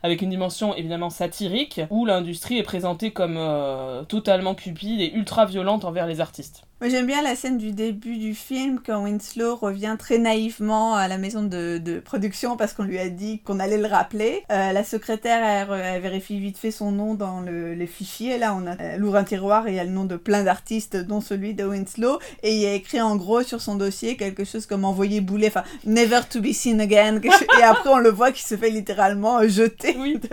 Avec 0.04 0.22
une 0.22 0.30
dimension 0.30 0.76
évidemment 0.76 1.10
satirique, 1.10 1.80
où 1.90 2.06
l'industrie 2.06 2.58
est 2.58 2.62
présentée 2.62 3.10
comme 3.10 3.36
euh, 3.36 4.04
totalement 4.04 4.54
cupide 4.54 5.00
et 5.00 5.12
ultra 5.12 5.46
violente 5.46 5.84
envers 5.84 6.06
les 6.06 6.20
artistes. 6.20 6.64
Moi 6.80 6.90
j'aime 6.90 7.06
bien 7.06 7.22
la 7.22 7.36
scène 7.36 7.56
du 7.56 7.70
début 7.70 8.18
du 8.18 8.34
film 8.34 8.80
quand 8.84 9.04
Winslow 9.04 9.54
revient 9.54 9.94
très 9.96 10.18
naïvement 10.18 10.96
à 10.96 11.06
la 11.06 11.18
maison 11.18 11.44
de, 11.44 11.78
de 11.78 12.00
production 12.00 12.56
parce 12.56 12.72
qu'on 12.72 12.82
lui 12.82 12.98
a 12.98 13.08
dit 13.08 13.38
qu'on 13.38 13.60
allait 13.60 13.78
le 13.78 13.86
rappeler. 13.86 14.42
Euh, 14.50 14.72
la 14.72 14.82
secrétaire 14.82 15.72
elle, 15.72 16.02
vérifie 16.02 16.40
vite 16.40 16.58
fait 16.58 16.72
son 16.72 16.90
nom 16.90 17.14
dans 17.14 17.40
le, 17.40 17.74
les 17.74 17.86
fichiers. 17.86 18.38
Là 18.38 18.56
on 18.60 18.66
a, 18.66 18.74
elle 18.74 19.04
ouvre 19.04 19.16
un 19.16 19.24
tiroir 19.24 19.68
et 19.68 19.70
il 19.70 19.76
y 19.76 19.78
a 19.78 19.84
le 19.84 19.90
nom 19.90 20.04
de 20.04 20.16
plein 20.16 20.42
d'artistes 20.42 20.96
dont 20.96 21.20
celui 21.20 21.54
de 21.54 21.64
Winslow 21.64 22.18
et 22.42 22.52
il 22.52 22.60
y 22.60 22.66
a 22.66 22.74
écrit 22.74 23.00
en 23.00 23.14
gros 23.14 23.42
sur 23.42 23.60
son 23.60 23.76
dossier 23.76 24.16
quelque 24.16 24.44
chose 24.44 24.66
comme 24.66 24.84
envoyer 24.84 25.20
boulet, 25.20 25.46
enfin 25.46 25.62
never 25.86 26.22
to 26.28 26.40
be 26.40 26.52
seen 26.52 26.80
again. 26.80 27.20
et 27.22 27.62
après 27.62 27.90
on 27.90 27.98
le 27.98 28.10
voit 28.10 28.32
qui 28.32 28.42
se 28.42 28.56
fait 28.56 28.70
littéralement 28.70 29.46
jeter 29.46 29.96
oui. 29.96 30.18
de, 30.18 30.28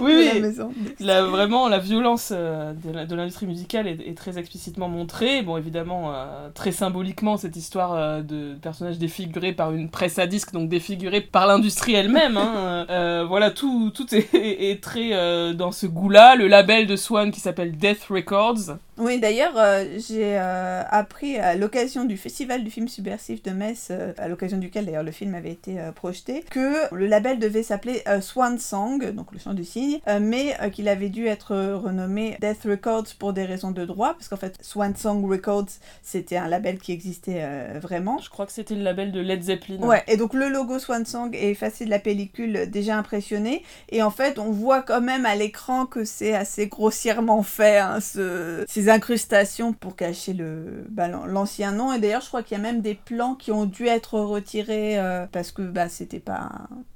oui, 0.00 0.12
de 0.12 0.18
oui. 0.18 0.30
la 0.34 0.40
maison. 0.40 0.72
La, 1.00 1.22
vraiment 1.22 1.68
la 1.68 1.78
violence 1.78 2.30
euh, 2.30 2.74
de 2.74 3.14
l'industrie 3.14 3.46
musicale 3.46 3.86
est, 3.86 4.06
est, 4.06 4.14
très 4.14 4.38
explicitement 4.38 4.88
montrée. 4.88 5.29
Bon, 5.44 5.56
évidemment, 5.56 6.12
euh, 6.12 6.48
très 6.52 6.72
symboliquement, 6.72 7.36
cette 7.36 7.56
histoire 7.56 7.94
euh, 7.94 8.20
de 8.20 8.54
personnages 8.60 8.98
défigurés 8.98 9.52
par 9.52 9.72
une 9.72 9.88
presse 9.88 10.18
à 10.18 10.26
disque, 10.26 10.52
donc 10.52 10.68
défigurés 10.68 11.20
par 11.20 11.46
l'industrie 11.46 11.94
elle-même. 11.94 12.36
Hein. 12.36 12.86
euh, 12.90 13.24
voilà, 13.26 13.50
tout, 13.50 13.90
tout 13.94 14.12
est, 14.14 14.28
est, 14.34 14.70
est 14.70 14.82
très 14.82 15.54
dans 15.54 15.72
ce 15.72 15.86
goût-là. 15.86 16.34
Le 16.34 16.48
label 16.48 16.86
de 16.86 16.96
Swan 16.96 17.30
qui 17.30 17.40
s'appelle 17.40 17.76
Death 17.76 18.04
Records. 18.10 18.76
Oui, 19.00 19.18
d'ailleurs, 19.18 19.54
euh, 19.56 19.84
j'ai 19.96 20.38
euh, 20.38 20.82
appris 20.90 21.38
à 21.38 21.54
l'occasion 21.54 22.04
du 22.04 22.18
Festival 22.18 22.62
du 22.62 22.70
film 22.70 22.86
subversif 22.86 23.42
de 23.42 23.50
Metz, 23.50 23.88
euh, 23.90 24.12
à 24.18 24.28
l'occasion 24.28 24.58
duquel 24.58 24.84
d'ailleurs 24.84 25.02
le 25.02 25.10
film 25.10 25.34
avait 25.34 25.52
été 25.52 25.78
projeté, 25.94 26.44
que 26.50 26.94
le 26.94 27.06
label 27.06 27.38
devait 27.38 27.62
s'appeler 27.62 28.02
Swan 28.20 28.58
Song, 28.58 29.12
donc 29.12 29.32
le 29.32 29.38
chant 29.38 29.54
du 29.54 29.64
cygne, 29.64 30.00
mais 30.20 30.54
qu'il 30.72 30.88
avait 30.88 31.08
dû 31.08 31.26
être 31.26 31.56
renommé 31.74 32.36
Death 32.40 32.64
Records 32.64 33.14
pour 33.18 33.32
des 33.32 33.44
raisons 33.44 33.70
de 33.70 33.84
droit, 33.84 34.12
parce 34.14 34.28
qu'en 34.28 34.36
fait, 34.36 34.56
Swan 34.60 34.94
Song 34.94 35.24
Records, 35.28 35.70
c'était 36.02 36.36
un 36.36 36.48
label 36.48 36.78
qui 36.78 36.92
existait 36.92 37.44
vraiment. 37.80 38.18
Je 38.18 38.28
crois 38.28 38.46
que 38.46 38.52
c'était 38.52 38.74
le 38.74 38.82
label 38.82 39.12
de 39.12 39.20
Led 39.20 39.42
Zeppelin. 39.42 39.78
Ouais, 39.78 40.02
et 40.08 40.16
donc 40.16 40.34
le 40.34 40.48
logo 40.48 40.78
Swan 40.78 41.06
Song 41.06 41.34
est 41.34 41.50
effacé 41.50 41.84
de 41.84 41.90
la 41.90 41.98
pellicule 41.98 42.70
déjà 42.70 42.96
impressionné, 42.98 43.64
et 43.88 44.02
en 44.02 44.10
fait, 44.10 44.38
on 44.38 44.50
voit 44.50 44.82
quand 44.82 45.00
même 45.00 45.24
à 45.24 45.34
l'écran 45.34 45.86
que 45.86 46.04
c'est 46.04 46.34
assez 46.34 46.66
grossièrement 46.66 47.42
fait, 47.42 47.78
hein, 47.78 48.00
ce, 48.00 48.64
ces 48.68 48.89
incrustations 48.90 49.72
pour 49.72 49.96
cacher 49.96 50.32
le 50.32 50.86
bah, 50.90 51.08
l'ancien 51.08 51.72
nom. 51.72 51.92
Et 51.92 51.98
d'ailleurs, 51.98 52.20
je 52.20 52.28
crois 52.28 52.42
qu'il 52.42 52.56
y 52.56 52.60
a 52.60 52.62
même 52.62 52.80
des 52.80 52.94
plans 52.94 53.34
qui 53.34 53.52
ont 53.52 53.66
dû 53.66 53.86
être 53.86 54.18
retirés 54.18 54.98
euh, 54.98 55.26
parce 55.30 55.52
que 55.52 55.62
bah, 55.62 55.88
c'était 55.88 56.20
pas 56.20 56.50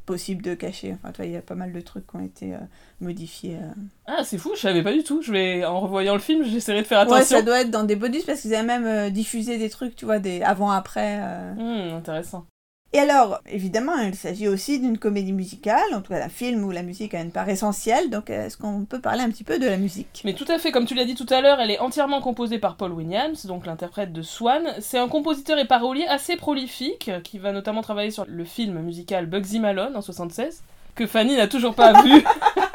possible 0.06 0.42
de 0.42 0.54
cacher. 0.54 0.94
Enfin, 0.94 1.12
tu 1.12 1.16
vois, 1.18 1.26
il 1.26 1.32
y 1.32 1.36
a 1.36 1.42
pas 1.42 1.54
mal 1.54 1.72
de 1.72 1.80
trucs 1.80 2.06
qui 2.06 2.16
ont 2.16 2.24
été 2.24 2.54
euh, 2.54 2.58
modifiés. 3.00 3.56
Euh. 3.56 3.72
Ah, 4.06 4.24
c'est 4.24 4.38
fou, 4.38 4.52
je 4.54 4.60
savais 4.60 4.82
pas 4.82 4.92
du 4.92 5.02
tout. 5.02 5.22
Je 5.22 5.32
vais, 5.32 5.64
en 5.64 5.80
revoyant 5.80 6.14
le 6.14 6.20
film, 6.20 6.44
j'essaierai 6.44 6.82
de 6.82 6.86
faire 6.86 7.00
attention. 7.00 7.18
Ouais, 7.18 7.24
ça 7.24 7.42
doit 7.42 7.60
être 7.60 7.70
dans 7.70 7.84
des 7.84 7.96
bonus 7.96 8.24
parce 8.24 8.40
qu'ils 8.40 8.54
avaient 8.54 8.78
même 8.78 9.10
diffusé 9.10 9.58
des 9.58 9.70
trucs, 9.70 9.96
tu 9.96 10.04
vois, 10.04 10.18
des 10.18 10.42
avant-après. 10.42 11.18
Mmh, 11.56 11.94
intéressant. 11.94 12.46
Et 12.94 13.00
alors, 13.00 13.40
évidemment, 13.50 13.96
il 13.96 14.14
s'agit 14.14 14.46
aussi 14.46 14.78
d'une 14.78 14.98
comédie 14.98 15.32
musicale, 15.32 15.82
en 15.94 16.00
tout 16.00 16.12
cas 16.12 16.24
un 16.24 16.28
film 16.28 16.62
où 16.62 16.70
la 16.70 16.84
musique 16.84 17.12
a 17.12 17.20
une 17.20 17.32
part 17.32 17.48
essentielle, 17.48 18.08
donc 18.08 18.30
est-ce 18.30 18.56
qu'on 18.56 18.84
peut 18.84 19.00
parler 19.00 19.22
un 19.22 19.30
petit 19.30 19.42
peu 19.42 19.58
de 19.58 19.66
la 19.66 19.76
musique? 19.76 20.22
Mais 20.24 20.32
tout 20.32 20.44
à 20.46 20.60
fait, 20.60 20.70
comme 20.70 20.86
tu 20.86 20.94
l'as 20.94 21.04
dit 21.04 21.16
tout 21.16 21.26
à 21.30 21.40
l'heure, 21.40 21.58
elle 21.58 21.72
est 21.72 21.80
entièrement 21.80 22.20
composée 22.20 22.60
par 22.60 22.76
Paul 22.76 22.92
Williams, 22.92 23.46
donc 23.46 23.66
l'interprète 23.66 24.12
de 24.12 24.22
Swan. 24.22 24.74
C'est 24.78 24.98
un 24.98 25.08
compositeur 25.08 25.58
et 25.58 25.66
parolier 25.66 26.06
assez 26.06 26.36
prolifique, 26.36 27.10
qui 27.24 27.38
va 27.38 27.50
notamment 27.50 27.82
travailler 27.82 28.12
sur 28.12 28.26
le 28.28 28.44
film 28.44 28.78
musical 28.78 29.26
Bugsy 29.26 29.58
Malone 29.58 29.96
en 29.96 30.00
76, 30.00 30.62
que 30.94 31.06
Fanny 31.06 31.36
n'a 31.36 31.48
toujours 31.48 31.74
pas 31.74 32.02
vu, 32.02 32.24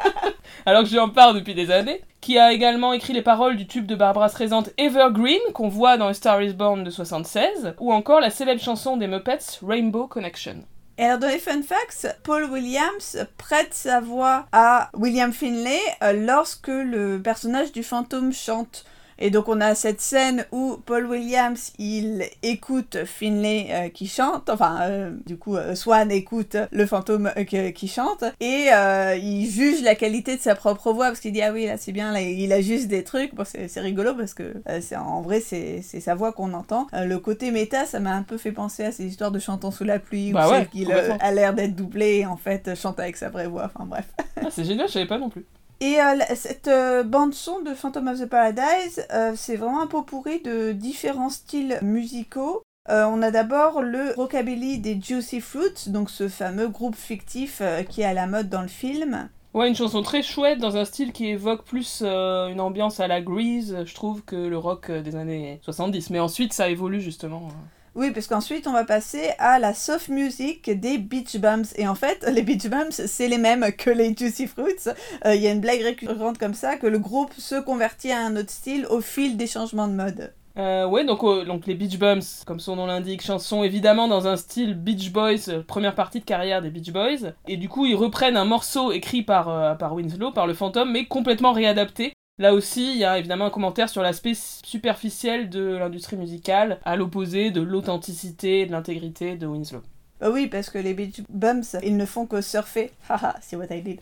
alors 0.66 0.82
que 0.82 0.88
j'en 0.88 1.08
parle 1.08 1.36
depuis 1.36 1.54
des 1.54 1.70
années, 1.70 2.02
qui 2.20 2.38
a 2.38 2.52
également 2.52 2.92
écrit 2.92 3.12
les 3.12 3.22
paroles 3.22 3.56
du 3.56 3.66
tube 3.66 3.86
de 3.86 3.94
Barbara 3.94 4.28
Streisand 4.28 4.64
Evergreen, 4.78 5.40
qu'on 5.54 5.68
voit 5.68 5.96
dans 5.96 6.12
Star 6.12 6.42
is 6.42 6.52
Born 6.52 6.84
de 6.84 6.90
76, 6.90 7.74
ou 7.80 7.92
encore 7.92 8.20
la 8.20 8.30
célèbre 8.30 8.60
chanson 8.60 8.96
des 8.96 9.06
Muppets 9.06 9.58
Rainbow 9.66 10.06
Connection. 10.06 10.64
Et 10.98 11.04
alors 11.04 11.18
dans 11.18 11.28
les 11.28 11.38
fun 11.38 11.62
facts, 11.62 12.14
Paul 12.24 12.44
Williams 12.44 13.26
prête 13.38 13.72
sa 13.72 14.00
voix 14.00 14.44
à 14.52 14.90
William 14.92 15.32
Finlay 15.32 15.80
euh, 16.02 16.12
lorsque 16.12 16.68
le 16.68 17.18
personnage 17.22 17.72
du 17.72 17.82
fantôme 17.82 18.34
chante. 18.34 18.84
Et 19.22 19.30
donc 19.30 19.48
on 19.48 19.60
a 19.60 19.74
cette 19.74 20.00
scène 20.00 20.46
où 20.50 20.78
Paul 20.86 21.06
Williams, 21.06 21.72
il 21.78 22.24
écoute 22.42 23.04
Finlay 23.04 23.66
euh, 23.70 23.88
qui 23.90 24.06
chante, 24.06 24.48
enfin 24.48 24.78
euh, 24.82 25.10
du 25.26 25.36
coup 25.36 25.56
euh, 25.56 25.74
Swan 25.74 26.10
écoute 26.10 26.56
le 26.72 26.86
fantôme 26.86 27.30
qui 27.46 27.86
chante, 27.86 28.24
et 28.40 28.70
il 29.16 29.50
juge 29.50 29.82
la 29.82 29.94
qualité 29.94 30.36
de 30.36 30.40
sa 30.40 30.54
propre 30.54 30.92
voix, 30.92 31.08
parce 31.08 31.20
qu'il 31.20 31.32
dit 31.32 31.42
ah 31.42 31.52
oui 31.52 31.66
là 31.66 31.76
c'est 31.76 31.92
bien, 31.92 32.12
là 32.12 32.22
il 32.22 32.50
a 32.52 32.62
juste 32.62 32.88
des 32.88 33.04
trucs, 33.04 33.34
bon 33.34 33.44
c'est 33.44 33.80
rigolo 33.80 34.14
parce 34.14 34.32
que 34.32 34.54
c'est 34.80 34.96
en 34.96 35.20
vrai 35.20 35.40
c'est 35.40 35.82
sa 35.82 36.14
voix 36.14 36.32
qu'on 36.32 36.54
entend. 36.54 36.86
le 36.92 37.18
côté 37.18 37.50
méta 37.50 37.84
ça 37.84 38.00
m'a 38.00 38.14
un 38.14 38.22
peu 38.22 38.38
fait 38.38 38.52
penser 38.52 38.84
à 38.84 38.92
ces 38.92 39.04
histoires 39.04 39.30
de 39.30 39.38
chantons 39.38 39.70
sous 39.70 39.84
la 39.84 39.98
pluie, 39.98 40.32
bah 40.32 40.48
où 40.48 40.52
ouais, 40.52 40.66
qu'il 40.66 40.90
a 40.92 41.32
l'air 41.32 41.52
d'être 41.52 41.76
doublé 41.76 42.20
et 42.20 42.26
en 42.26 42.38
fait 42.38 42.74
chante 42.74 42.98
avec 42.98 43.18
sa 43.18 43.28
vraie 43.28 43.48
voix, 43.48 43.70
enfin 43.74 43.84
bref. 43.84 44.06
ah, 44.36 44.48
c'est 44.50 44.64
génial, 44.64 44.88
je 44.88 44.94
savais 44.94 45.06
pas 45.06 45.18
non 45.18 45.28
plus. 45.28 45.44
Et 45.80 45.98
euh, 45.98 46.18
cette 46.34 46.68
euh, 46.68 47.02
bande-son 47.02 47.60
de 47.62 47.72
Phantom 47.72 48.08
of 48.08 48.20
the 48.20 48.26
Paradise, 48.26 49.06
euh, 49.12 49.32
c'est 49.34 49.56
vraiment 49.56 49.80
un 49.80 49.86
pot 49.86 50.02
pourri 50.02 50.40
de 50.40 50.72
différents 50.72 51.30
styles 51.30 51.78
musicaux. 51.80 52.62
on 52.88 53.22
a 53.22 53.30
d'abord 53.30 53.80
le 53.80 54.12
rockabilly 54.14 54.78
des 54.78 55.00
Juicy 55.00 55.40
Fruits, 55.40 55.88
donc 55.88 56.10
ce 56.10 56.28
fameux 56.28 56.68
groupe 56.68 56.96
fictif 56.96 57.62
qui 57.88 58.02
est 58.02 58.04
à 58.04 58.12
la 58.12 58.26
mode 58.26 58.48
dans 58.48 58.62
le 58.62 58.68
film. 58.68 59.28
Ouais, 59.54 59.68
une 59.68 59.74
chanson 59.74 60.02
très 60.02 60.22
chouette 60.22 60.58
dans 60.58 60.76
un 60.76 60.84
style 60.84 61.12
qui 61.12 61.28
évoque 61.28 61.64
plus 61.64 62.02
une 62.02 62.60
ambiance 62.60 63.00
à 63.00 63.06
la 63.06 63.20
Grease, 63.20 63.84
je 63.84 63.94
trouve, 63.94 64.22
que 64.22 64.36
le 64.36 64.58
rock 64.58 64.90
des 64.90 65.14
années 65.14 65.60
70. 65.62 66.10
Mais 66.10 66.20
ensuite, 66.20 66.52
ça 66.52 66.68
évolue 66.68 67.00
justement. 67.00 67.48
Oui, 67.94 68.10
parce 68.12 68.26
qu'ensuite, 68.26 68.66
on 68.66 68.72
va 68.72 68.84
passer 68.84 69.30
à 69.38 69.58
la 69.58 69.74
soft 69.74 70.08
music 70.08 70.70
des 70.78 70.98
Beach 70.98 71.36
Bums. 71.36 71.64
Et 71.76 71.88
en 71.88 71.94
fait, 71.94 72.26
les 72.32 72.42
Beach 72.42 72.66
Bums, 72.68 72.90
c'est 72.90 73.28
les 73.28 73.38
mêmes 73.38 73.66
que 73.76 73.90
les 73.90 74.14
Juicy 74.14 74.46
Fruits. 74.46 74.86
Il 75.24 75.28
euh, 75.28 75.34
y 75.34 75.46
a 75.46 75.52
une 75.52 75.60
blague 75.60 75.82
récurrente 75.82 76.38
comme 76.38 76.54
ça, 76.54 76.76
que 76.76 76.86
le 76.86 76.98
groupe 76.98 77.32
se 77.36 77.60
convertit 77.60 78.12
à 78.12 78.20
un 78.20 78.36
autre 78.36 78.50
style 78.50 78.86
au 78.86 79.00
fil 79.00 79.36
des 79.36 79.46
changements 79.46 79.88
de 79.88 79.94
mode. 79.94 80.32
Euh, 80.60 80.86
ouais, 80.86 81.04
donc, 81.04 81.22
euh, 81.22 81.44
donc 81.44 81.66
les 81.66 81.74
Beach 81.74 81.98
Bums, 81.98 82.22
comme 82.46 82.60
son 82.60 82.76
nom 82.76 82.86
l'indique, 82.86 83.22
chanson 83.22 83.62
évidemment 83.62 84.08
dans 84.08 84.26
un 84.26 84.36
style 84.36 84.74
Beach 84.74 85.10
Boys, 85.10 85.48
euh, 85.48 85.62
première 85.62 85.94
partie 85.94 86.20
de 86.20 86.24
carrière 86.24 86.60
des 86.60 86.70
Beach 86.70 86.92
Boys. 86.92 87.32
Et 87.46 87.56
du 87.56 87.68
coup, 87.68 87.86
ils 87.86 87.94
reprennent 87.94 88.36
un 88.36 88.44
morceau 88.44 88.92
écrit 88.92 89.22
par, 89.22 89.78
par 89.78 89.94
Winslow, 89.94 90.32
par 90.32 90.46
le 90.46 90.54
fantôme, 90.54 90.92
mais 90.92 91.06
complètement 91.06 91.52
réadapté. 91.52 92.12
Là 92.40 92.54
aussi, 92.54 92.92
il 92.92 92.96
y 92.96 93.04
a 93.04 93.18
évidemment 93.18 93.44
un 93.44 93.50
commentaire 93.50 93.90
sur 93.90 94.00
l'aspect 94.00 94.32
superficiel 94.34 95.50
de 95.50 95.76
l'industrie 95.76 96.16
musicale, 96.16 96.80
à 96.86 96.96
l'opposé 96.96 97.50
de 97.50 97.60
l'authenticité 97.60 98.60
et 98.62 98.66
de 98.66 98.72
l'intégrité 98.72 99.36
de 99.36 99.46
Winslow. 99.46 99.82
Euh, 100.22 100.32
oui, 100.32 100.46
parce 100.46 100.70
que 100.70 100.78
les 100.78 100.94
Beach 100.94 101.20
Bums, 101.28 101.64
ils 101.82 101.98
ne 101.98 102.06
font 102.06 102.24
que 102.24 102.40
surfer, 102.40 102.92
haha, 103.10 103.36
c'est 103.42 103.56
what 103.56 103.66
I 103.70 103.82
did, 103.82 104.00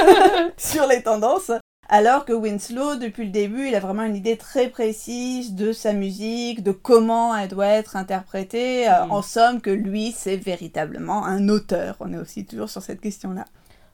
sur 0.58 0.86
les 0.88 1.02
tendances. 1.02 1.52
Alors 1.88 2.26
que 2.26 2.34
Winslow, 2.34 2.96
depuis 2.96 3.24
le 3.24 3.30
début, 3.30 3.68
il 3.68 3.74
a 3.74 3.80
vraiment 3.80 4.02
une 4.02 4.14
idée 4.14 4.36
très 4.36 4.68
précise 4.68 5.54
de 5.54 5.72
sa 5.72 5.94
musique, 5.94 6.62
de 6.62 6.72
comment 6.72 7.34
elle 7.34 7.48
doit 7.48 7.66
être 7.66 7.96
interprétée. 7.96 8.88
Mm. 8.88 8.90
Euh, 8.90 9.04
en 9.08 9.22
somme, 9.22 9.62
que 9.62 9.70
lui, 9.70 10.12
c'est 10.12 10.36
véritablement 10.36 11.24
un 11.24 11.48
auteur. 11.48 11.96
On 12.00 12.12
est 12.12 12.18
aussi 12.18 12.44
toujours 12.44 12.68
sur 12.68 12.82
cette 12.82 13.00
question-là. 13.00 13.46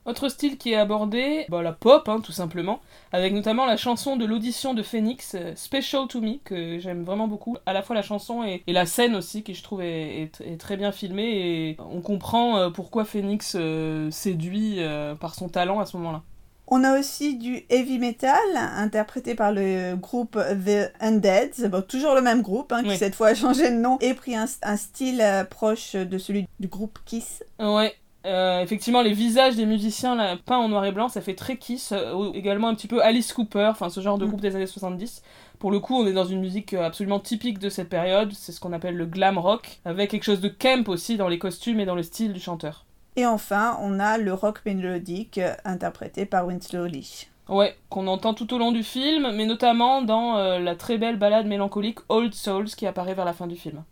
Autre 0.06 0.28
style 0.28 0.56
qui 0.56 0.72
est 0.72 0.76
abordé, 0.76 1.46
bah, 1.48 1.62
la 1.62 1.72
pop, 1.72 2.08
hein, 2.08 2.20
tout 2.22 2.30
simplement, 2.30 2.80
avec 3.12 3.32
notamment 3.34 3.66
la 3.66 3.76
chanson 3.76 4.16
de 4.16 4.24
l'audition 4.24 4.72
de 4.72 4.84
Phoenix, 4.84 5.34
euh, 5.34 5.52
Special 5.56 6.06
to 6.06 6.20
Me, 6.20 6.38
que 6.44 6.78
j'aime 6.78 7.02
vraiment 7.02 7.26
beaucoup. 7.26 7.56
À 7.66 7.72
la 7.72 7.82
fois 7.82 7.96
la 7.96 8.02
chanson 8.02 8.44
et, 8.44 8.62
et 8.68 8.72
la 8.72 8.86
scène 8.86 9.16
aussi, 9.16 9.42
qui 9.42 9.54
je 9.54 9.64
trouve 9.64 9.82
est, 9.82 10.22
est, 10.22 10.40
est, 10.42 10.56
très 10.58 10.76
bien 10.76 10.92
filmée, 10.92 11.24
et 11.70 11.76
on 11.90 12.00
comprend 12.00 12.56
euh, 12.56 12.70
pourquoi 12.70 13.04
Phoenix 13.04 13.56
euh, 13.58 14.08
séduit 14.12 14.78
par 15.20 15.34
son 15.34 15.48
talent 15.48 15.80
à 15.80 15.86
ce 15.86 15.96
moment-là. 15.96 16.22
On 16.68 16.84
a 16.84 16.98
aussi 16.98 17.36
du 17.36 17.64
heavy 17.68 17.98
metal, 17.98 18.38
interprété 18.56 19.34
par 19.34 19.52
le 19.52 19.96
groupe 19.96 20.32
The 20.36 20.92
Undead, 21.00 21.68
bon, 21.70 21.82
toujours 21.82 22.14
le 22.14 22.22
même 22.22 22.42
groupe, 22.42 22.72
hein, 22.72 22.82
qui 22.82 22.90
Oui. 22.90 22.96
cette 22.96 23.14
fois 23.14 23.28
a 23.28 23.34
changé 23.34 23.70
de 23.70 23.76
nom 23.76 23.98
et 24.00 24.14
pris 24.14 24.36
un, 24.36 24.46
un 24.62 24.76
style 24.76 25.24
proche 25.50 25.94
de 25.94 26.18
celui 26.18 26.46
du 26.60 26.68
groupe 26.68 26.98
Kiss. 27.04 27.42
Ouais. 27.60 27.94
Euh, 28.26 28.60
effectivement, 28.62 29.02
les 29.02 29.12
visages 29.12 29.56
des 29.56 29.66
musiciens 29.66 30.14
là, 30.14 30.36
peints 30.44 30.58
en 30.58 30.68
noir 30.68 30.84
et 30.84 30.92
blanc, 30.92 31.08
ça 31.08 31.20
fait 31.20 31.34
très 31.34 31.56
Kiss. 31.56 31.92
euh, 31.92 32.12
ou 32.14 32.34
également 32.34 32.68
un 32.68 32.74
petit 32.74 32.88
peu 32.88 33.02
Alice 33.02 33.32
Cooper, 33.32 33.68
enfin 33.70 33.88
ce 33.88 34.00
genre 34.00 34.18
de 34.18 34.24
Mm. 34.24 34.28
groupe 34.28 34.40
des 34.40 34.56
années 34.56 34.66
70. 34.66 35.22
Pour 35.58 35.70
le 35.70 35.80
coup, 35.80 35.94
on 35.96 36.06
est 36.06 36.12
dans 36.12 36.24
une 36.26 36.40
musique 36.40 36.74
euh, 36.74 36.84
absolument 36.84 37.20
typique 37.20 37.58
de 37.58 37.68
cette 37.70 37.88
période. 37.88 38.32
C'est 38.32 38.52
ce 38.52 38.60
qu'on 38.60 38.72
appelle 38.72 38.96
le 38.96 39.06
glam 39.06 39.38
rock, 39.38 39.78
avec 39.84 40.10
quelque 40.10 40.24
chose 40.24 40.40
de 40.40 40.48
camp 40.48 40.88
aussi 40.88 41.16
dans 41.16 41.28
les 41.28 41.38
costumes 41.38 41.80
et 41.80 41.86
dans 41.86 41.94
le 41.94 42.02
style 42.02 42.32
du 42.32 42.40
chanteur. 42.40 42.84
Et 43.16 43.24
enfin, 43.24 43.78
on 43.80 43.98
a 43.98 44.18
le 44.18 44.34
rock 44.34 44.60
mélodique 44.66 45.38
euh, 45.38 45.54
interprété 45.64 46.26
par 46.26 46.46
Winslow 46.46 46.86
Lee. 46.86 47.28
Ouais, 47.48 47.76
qu'on 47.90 48.08
entend 48.08 48.34
tout 48.34 48.52
au 48.52 48.58
long 48.58 48.72
du 48.72 48.82
film, 48.82 49.30
mais 49.32 49.46
notamment 49.46 50.02
dans 50.02 50.36
euh, 50.36 50.58
la 50.58 50.74
très 50.74 50.98
belle 50.98 51.16
ballade 51.16 51.46
mélancolique 51.46 52.00
Old 52.08 52.34
Souls 52.34 52.66
qui 52.66 52.86
apparaît 52.86 53.14
vers 53.14 53.24
la 53.24 53.32
fin 53.32 53.46
du 53.46 53.54
film. 53.56 53.84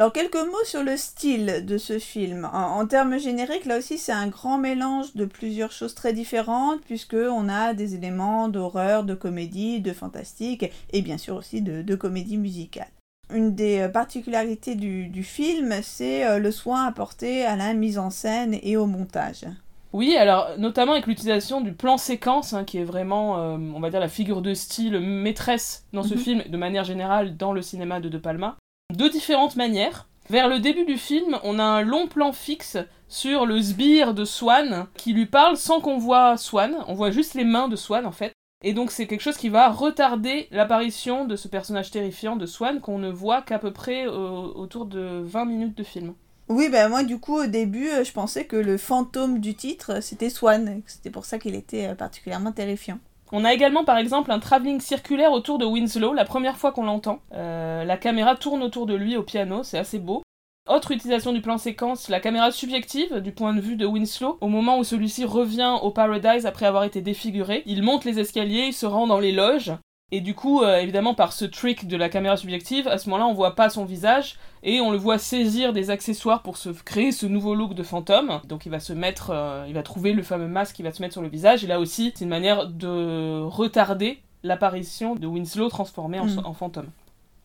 Alors 0.00 0.14
quelques 0.14 0.34
mots 0.36 0.64
sur 0.64 0.82
le 0.82 0.96
style 0.96 1.62
de 1.66 1.76
ce 1.76 1.98
film. 1.98 2.48
En, 2.54 2.80
en 2.80 2.86
termes 2.86 3.18
génériques, 3.18 3.66
là 3.66 3.76
aussi 3.76 3.98
c'est 3.98 4.12
un 4.12 4.28
grand 4.28 4.56
mélange 4.56 5.14
de 5.14 5.26
plusieurs 5.26 5.72
choses 5.72 5.94
très 5.94 6.14
différentes 6.14 6.80
puisque 6.86 7.12
on 7.12 7.50
a 7.50 7.74
des 7.74 7.96
éléments 7.96 8.48
d'horreur, 8.48 9.04
de 9.04 9.12
comédie, 9.12 9.80
de 9.80 9.92
fantastique 9.92 10.64
et 10.94 11.02
bien 11.02 11.18
sûr 11.18 11.36
aussi 11.36 11.60
de, 11.60 11.82
de 11.82 11.94
comédie 11.96 12.38
musicale. 12.38 12.88
Une 13.30 13.54
des 13.54 13.80
euh, 13.80 13.88
particularités 13.90 14.74
du, 14.74 15.08
du 15.08 15.22
film, 15.22 15.74
c'est 15.82 16.24
euh, 16.26 16.38
le 16.38 16.50
soin 16.50 16.86
apporté 16.86 17.44
à 17.44 17.54
la 17.54 17.74
mise 17.74 17.98
en 17.98 18.08
scène 18.08 18.58
et 18.62 18.78
au 18.78 18.86
montage. 18.86 19.44
Oui, 19.92 20.16
alors 20.16 20.48
notamment 20.56 20.92
avec 20.92 21.08
l'utilisation 21.08 21.60
du 21.60 21.72
plan 21.74 21.98
séquence, 21.98 22.54
hein, 22.54 22.64
qui 22.64 22.78
est 22.78 22.84
vraiment, 22.84 23.38
euh, 23.38 23.58
on 23.74 23.80
va 23.80 23.90
dire, 23.90 24.00
la 24.00 24.08
figure 24.08 24.40
de 24.40 24.54
style 24.54 24.98
maîtresse 24.98 25.84
dans 25.92 26.04
ce 26.04 26.14
Mhm. 26.14 26.20
film, 26.20 26.42
de 26.48 26.56
manière 26.56 26.84
générale 26.84 27.36
dans 27.36 27.52
le 27.52 27.60
cinéma 27.60 28.00
de 28.00 28.08
De 28.08 28.16
Palma, 28.16 28.56
de 28.90 29.08
différentes 29.08 29.56
manières. 29.56 30.06
Vers 30.28 30.48
le 30.48 30.60
début 30.60 30.84
du 30.84 30.96
film, 30.96 31.38
on 31.42 31.58
a 31.58 31.64
un 31.64 31.82
long 31.82 32.06
plan 32.06 32.32
fixe 32.32 32.76
sur 33.08 33.46
le 33.46 33.60
sbire 33.60 34.14
de 34.14 34.24
Swan 34.24 34.86
qui 34.94 35.12
lui 35.12 35.26
parle 35.26 35.56
sans 35.56 35.80
qu'on 35.80 35.98
voit 35.98 36.36
Swan, 36.36 36.76
on 36.86 36.94
voit 36.94 37.10
juste 37.10 37.34
les 37.34 37.44
mains 37.44 37.68
de 37.68 37.74
Swan 37.74 38.06
en 38.06 38.12
fait. 38.12 38.32
Et 38.62 38.72
donc 38.72 38.92
c'est 38.92 39.06
quelque 39.06 39.22
chose 39.22 39.36
qui 39.36 39.48
va 39.48 39.70
retarder 39.70 40.46
l'apparition 40.52 41.24
de 41.24 41.34
ce 41.34 41.48
personnage 41.48 41.90
terrifiant 41.90 42.36
de 42.36 42.46
Swan 42.46 42.80
qu'on 42.80 42.98
ne 42.98 43.10
voit 43.10 43.42
qu'à 43.42 43.58
peu 43.58 43.72
près 43.72 44.06
euh, 44.06 44.10
autour 44.10 44.86
de 44.86 45.22
20 45.24 45.44
minutes 45.46 45.76
de 45.76 45.82
film. 45.82 46.14
Oui, 46.48 46.68
ben 46.68 46.88
moi 46.88 47.02
du 47.02 47.18
coup 47.18 47.36
au 47.36 47.46
début 47.46 47.88
euh, 47.88 48.04
je 48.04 48.12
pensais 48.12 48.44
que 48.44 48.56
le 48.56 48.76
fantôme 48.76 49.40
du 49.40 49.54
titre 49.54 50.00
c'était 50.02 50.30
Swan, 50.30 50.82
c'était 50.86 51.10
pour 51.10 51.24
ça 51.24 51.38
qu'il 51.38 51.54
était 51.54 51.88
euh, 51.88 51.94
particulièrement 51.94 52.52
terrifiant. 52.52 52.98
On 53.32 53.44
a 53.44 53.54
également 53.54 53.84
par 53.84 53.98
exemple 53.98 54.32
un 54.32 54.40
travelling 54.40 54.80
circulaire 54.80 55.32
autour 55.32 55.58
de 55.58 55.64
Winslow, 55.64 56.12
la 56.12 56.24
première 56.24 56.56
fois 56.56 56.72
qu'on 56.72 56.84
l'entend. 56.84 57.20
Euh, 57.32 57.84
la 57.84 57.96
caméra 57.96 58.34
tourne 58.34 58.62
autour 58.62 58.86
de 58.86 58.94
lui 58.94 59.16
au 59.16 59.22
piano, 59.22 59.62
c'est 59.62 59.78
assez 59.78 59.98
beau. 59.98 60.22
Autre 60.68 60.92
utilisation 60.92 61.32
du 61.32 61.40
plan 61.40 61.58
séquence, 61.58 62.08
la 62.08 62.20
caméra 62.20 62.50
subjective 62.50 63.20
du 63.20 63.32
point 63.32 63.54
de 63.54 63.60
vue 63.60 63.76
de 63.76 63.86
Winslow. 63.86 64.38
Au 64.40 64.48
moment 64.48 64.78
où 64.78 64.84
celui-ci 64.84 65.24
revient 65.24 65.76
au 65.82 65.90
Paradise 65.90 66.46
après 66.46 66.66
avoir 66.66 66.84
été 66.84 67.00
défiguré, 67.00 67.62
il 67.66 67.82
monte 67.82 68.04
les 68.04 68.18
escaliers, 68.18 68.66
il 68.66 68.72
se 68.72 68.86
rend 68.86 69.06
dans 69.06 69.20
les 69.20 69.32
loges. 69.32 69.72
Et 70.12 70.20
du 70.20 70.34
coup, 70.34 70.62
euh, 70.62 70.78
évidemment, 70.78 71.14
par 71.14 71.32
ce 71.32 71.44
trick 71.44 71.86
de 71.86 71.96
la 71.96 72.08
caméra 72.08 72.36
subjective, 72.36 72.88
à 72.88 72.98
ce 72.98 73.08
moment-là, 73.10 73.28
on 73.28 73.34
voit 73.34 73.54
pas 73.54 73.70
son 73.70 73.84
visage 73.84 74.36
et 74.64 74.80
on 74.80 74.90
le 74.90 74.98
voit 74.98 75.18
saisir 75.18 75.72
des 75.72 75.90
accessoires 75.90 76.42
pour 76.42 76.56
se 76.56 76.70
créer 76.70 77.12
ce 77.12 77.26
nouveau 77.26 77.54
look 77.54 77.74
de 77.74 77.82
fantôme. 77.84 78.40
Donc 78.48 78.66
il 78.66 78.70
va 78.70 78.80
se 78.80 78.92
mettre, 78.92 79.30
euh, 79.32 79.64
il 79.68 79.74
va 79.74 79.82
trouver 79.84 80.12
le 80.12 80.22
fameux 80.24 80.48
masque 80.48 80.74
qui 80.76 80.82
va 80.82 80.90
se 80.92 81.00
mettre 81.00 81.12
sur 81.12 81.22
le 81.22 81.28
visage. 81.28 81.62
Et 81.62 81.68
là 81.68 81.78
aussi, 81.78 82.12
c'est 82.14 82.24
une 82.24 82.30
manière 82.30 82.66
de 82.66 83.40
retarder 83.42 84.18
l'apparition 84.42 85.14
de 85.14 85.26
Winslow 85.26 85.68
transformé 85.68 86.18
en, 86.18 86.26
Mm. 86.26 86.42
en 86.44 86.54
fantôme. 86.54 86.88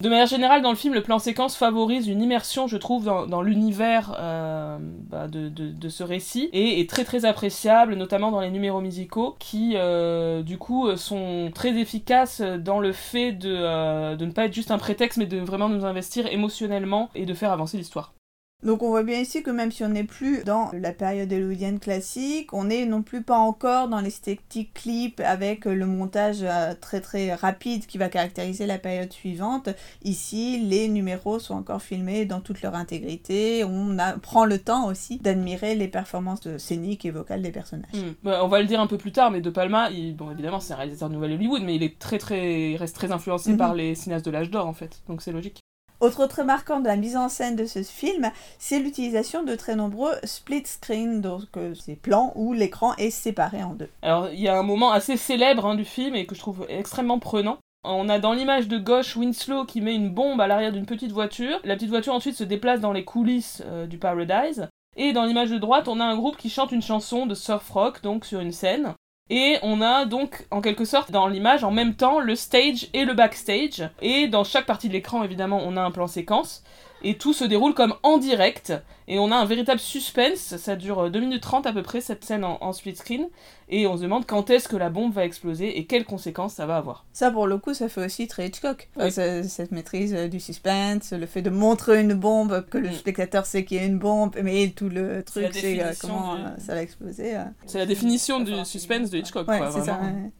De 0.01 0.09
manière 0.09 0.27
générale, 0.27 0.61
dans 0.61 0.71
le 0.71 0.75
film, 0.75 0.93
le 0.93 1.01
plan 1.01 1.19
séquence 1.19 1.55
favorise 1.55 2.07
une 2.07 2.21
immersion, 2.21 2.67
je 2.67 2.75
trouve, 2.75 3.05
dans, 3.05 3.41
l'univers 3.41 4.15
euh, 4.19 4.77
bah, 4.81 5.27
de, 5.29 5.89
ce 5.89 6.03
récit 6.03 6.49
et 6.51 6.81
est 6.81 6.89
très 6.89 7.05
très 7.05 7.23
appréciable, 7.23 7.95
notamment 7.95 8.29
dans 8.29 8.41
les 8.41 8.51
numéros 8.51 8.81
musicaux 8.81 9.35
qui, 9.39 9.73
euh, 9.75 10.43
du 10.43 10.57
coup, 10.57 10.95
sont 10.97 11.49
très 11.55 11.77
efficaces 11.77 12.41
dans 12.41 12.79
le 12.79 12.91
fait 12.91 13.31
de, 13.31 13.55
euh, 13.55 14.15
de 14.17 14.25
ne 14.25 14.31
pas 14.31 14.45
être 14.45 14.53
juste 14.53 14.71
un 14.71 14.77
prétexte, 14.77 15.17
mais 15.17 15.27
de 15.27 15.39
vraiment 15.39 15.69
nous 15.69 15.85
investir 15.85 16.27
émotionnellement 16.27 17.09
et 17.15 17.25
de 17.25 17.33
faire 17.33 17.53
avancer 17.53 17.77
l'histoire. 17.77 18.13
Donc 18.63 18.81
on 18.81 18.87
voit 18.89 19.03
bien 19.03 19.19
ici 19.19 19.43
que 19.43 19.51
même 19.51 19.71
si 19.71 19.83
on 19.83 19.89
n'est 19.89 20.05
plus 20.05 20.43
dans 20.43 20.71
la 20.73 20.91
période 20.91 21.31
hollywoodienne 21.31 21.77
classique, 21.79 22.51
on 22.51 22.63
n'est 22.63 22.85
non 22.87 23.03
plus 23.03 23.21
pas 23.21 23.37
encore 23.37 23.89
dans 23.89 23.99
l'esthétique 24.01 24.73
clip 24.73 25.19
avec 25.23 25.65
le 25.65 25.85
montage 25.85 26.37
euh, 26.41 26.73
très 26.79 26.99
très 26.99 27.35
rapide 27.35 27.85
qui 27.85 27.99
va 27.99 28.09
caractériser 28.09 28.65
la 28.65 28.79
période 28.79 29.11
suivante. 29.13 29.69
Ici, 30.03 30.59
les 30.65 30.87
numéros 30.87 31.37
sont 31.37 31.53
encore 31.53 31.81
filmés 31.81 32.25
dans 32.25 32.39
toute 32.39 32.63
leur 32.63 32.73
intégrité. 32.73 33.63
On 33.65 33.99
a- 33.99 34.13
prend 34.17 34.45
le 34.45 34.57
temps 34.57 34.87
aussi 34.87 35.19
d'admirer 35.19 35.75
les 35.75 35.87
performances 35.87 36.57
scéniques 36.57 37.05
et 37.05 37.11
vocales 37.11 37.43
des 37.43 37.51
personnages. 37.51 37.93
Hmm. 37.93 38.13
Bah, 38.23 38.43
on 38.43 38.47
va 38.47 38.61
le 38.61 38.65
dire 38.65 38.79
un 38.79 38.87
peu 38.87 38.97
plus 38.97 39.11
tard, 39.11 39.29
mais 39.29 39.41
De 39.41 39.51
Palma, 39.51 39.91
il- 39.91 40.15
bon 40.15 40.31
évidemment 40.31 40.59
c'est 40.59 40.73
un 40.73 40.77
réalisateur 40.77 41.09
de 41.09 41.13
Nouvelle 41.13 41.33
Hollywood, 41.33 41.61
mais 41.61 41.75
il 41.75 41.83
est 41.83 41.99
très 41.99 42.17
très, 42.17 42.71
il 42.71 42.77
reste 42.77 42.95
très 42.95 43.11
influencé 43.11 43.51
Mhm. 43.51 43.57
par 43.57 43.75
les 43.75 43.93
cinéastes 43.93 44.25
de 44.25 44.31
l'âge 44.31 44.49
d'or 44.49 44.65
en 44.65 44.73
fait, 44.73 45.03
donc 45.07 45.21
c'est 45.21 45.31
logique. 45.33 45.59
Autre 46.01 46.25
trait 46.27 46.43
marquant 46.43 46.81
de 46.81 46.87
la 46.87 46.97
mise 46.97 47.15
en 47.15 47.29
scène 47.29 47.55
de 47.55 47.65
ce 47.65 47.81
film, 47.83 48.29
c'est 48.59 48.79
l'utilisation 48.79 49.43
de 49.43 49.55
très 49.55 49.75
nombreux 49.75 50.13
split 50.23 50.65
screen, 50.65 51.21
donc 51.21 51.45
euh, 51.57 51.73
ces 51.73 51.95
plans 51.95 52.33
où 52.35 52.53
l'écran 52.53 52.93
est 52.97 53.11
séparé 53.11 53.63
en 53.63 53.73
deux. 53.73 53.89
Alors, 54.01 54.29
il 54.29 54.41
y 54.41 54.47
a 54.47 54.57
un 54.57 54.63
moment 54.63 54.91
assez 54.91 55.15
célèbre 55.17 55.65
hein, 55.65 55.75
du 55.75 55.85
film 55.85 56.15
et 56.15 56.25
que 56.25 56.35
je 56.35 56.39
trouve 56.41 56.65
extrêmement 56.69 57.19
prenant. 57.19 57.57
On 57.85 58.09
a 58.09 58.19
dans 58.19 58.33
l'image 58.33 58.67
de 58.67 58.77
gauche 58.77 59.15
Winslow 59.15 59.65
qui 59.65 59.79
met 59.79 59.95
une 59.95 60.09
bombe 60.09 60.41
à 60.41 60.47
l'arrière 60.47 60.71
d'une 60.71 60.87
petite 60.87 61.11
voiture. 61.11 61.59
La 61.63 61.75
petite 61.75 61.89
voiture 61.89 62.13
ensuite 62.13 62.35
se 62.35 62.43
déplace 62.43 62.81
dans 62.81 62.91
les 62.91 63.05
coulisses 63.05 63.61
euh, 63.65 63.85
du 63.85 63.97
Paradise. 63.97 64.67
Et 64.97 65.13
dans 65.13 65.25
l'image 65.25 65.51
de 65.51 65.57
droite, 65.57 65.87
on 65.87 65.99
a 65.99 66.05
un 66.05 66.15
groupe 66.15 66.37
qui 66.37 66.49
chante 66.49 66.71
une 66.71 66.81
chanson 66.81 67.25
de 67.25 67.35
surf 67.35 67.69
rock, 67.69 68.01
donc 68.01 68.25
sur 68.25 68.39
une 68.39 68.51
scène. 68.51 68.95
Et 69.29 69.57
on 69.63 69.81
a 69.81 70.05
donc, 70.05 70.45
en 70.51 70.61
quelque 70.61 70.85
sorte, 70.85 71.11
dans 71.11 71.27
l'image, 71.27 71.63
en 71.63 71.71
même 71.71 71.95
temps, 71.95 72.19
le 72.19 72.35
stage 72.35 72.89
et 72.93 73.05
le 73.05 73.13
backstage. 73.15 73.89
Et 74.01 74.27
dans 74.27 74.43
chaque 74.43 74.67
partie 74.67 74.87
de 74.87 74.93
l'écran, 74.93 75.23
évidemment, 75.23 75.61
on 75.65 75.77
a 75.77 75.81
un 75.81 75.89
plan 75.89 76.05
séquence. 76.05 76.63
Et 77.03 77.17
tout 77.17 77.33
se 77.33 77.43
déroule 77.43 77.73
comme 77.75 77.93
en 78.03 78.17
direct. 78.17 78.73
Et 79.07 79.19
on 79.19 79.31
a 79.31 79.35
un 79.35 79.45
véritable 79.45 79.79
suspense. 79.79 80.57
Ça 80.57 80.75
dure 80.75 81.11
2 81.11 81.19
minutes 81.19 81.43
30 81.43 81.67
à 81.67 81.73
peu 81.73 81.83
près, 81.83 82.01
cette 82.01 82.23
scène 82.25 82.43
en, 82.43 82.57
en 82.61 82.73
split 82.73 82.95
screen. 82.95 83.27
Et 83.69 83.85
on 83.85 83.95
se 83.97 84.01
demande 84.01 84.25
quand 84.25 84.49
est-ce 84.49 84.67
que 84.67 84.75
la 84.75 84.89
bombe 84.89 85.13
va 85.13 85.23
exploser 85.25 85.77
et 85.77 85.85
quelles 85.85 86.05
conséquences 86.05 86.55
ça 86.55 86.65
va 86.65 86.77
avoir. 86.77 87.05
Ça, 87.13 87.29
pour 87.29 87.45
le 87.45 87.59
coup, 87.59 87.75
ça 87.75 87.89
fait 87.89 88.03
aussi 88.03 88.27
très 88.27 88.47
Hitchcock. 88.47 88.89
Oui. 88.97 89.11
Cette 89.11 89.71
maîtrise 89.71 90.15
euh, 90.15 90.27
du 90.27 90.39
suspense, 90.39 91.11
le 91.13 91.27
fait 91.27 91.43
de 91.43 91.51
montrer 91.51 92.01
une 92.01 92.13
bombe, 92.15 92.65
que 92.71 92.77
le 92.79 92.89
Mm. 92.89 92.93
spectateur 92.93 93.45
sait 93.45 93.65
qu'il 93.65 93.77
y 93.77 93.79
a 93.81 93.83
une 93.85 93.99
bombe, 93.99 94.35
mais 94.41 94.69
tout 94.75 94.89
le 94.89 95.21
truc, 95.23 95.49
c'est 95.53 95.81
euh, 95.83 95.91
comment 96.01 96.35
du- 96.35 96.41
euh, 96.41 96.57
ça 96.57 96.73
va 96.73 96.81
exploser. 96.81 97.35
euh. 97.35 97.43
C'est 97.67 97.77
la 97.77 97.85
définition 97.85 98.39
du 98.39 98.53
suspense 98.65 99.11
de 99.11 99.17
Hitchcock, 99.19 99.47
Ouais, 99.47 99.59
quoi, 99.59 99.71
ça. 99.71 99.79
ouais. 99.79 100.31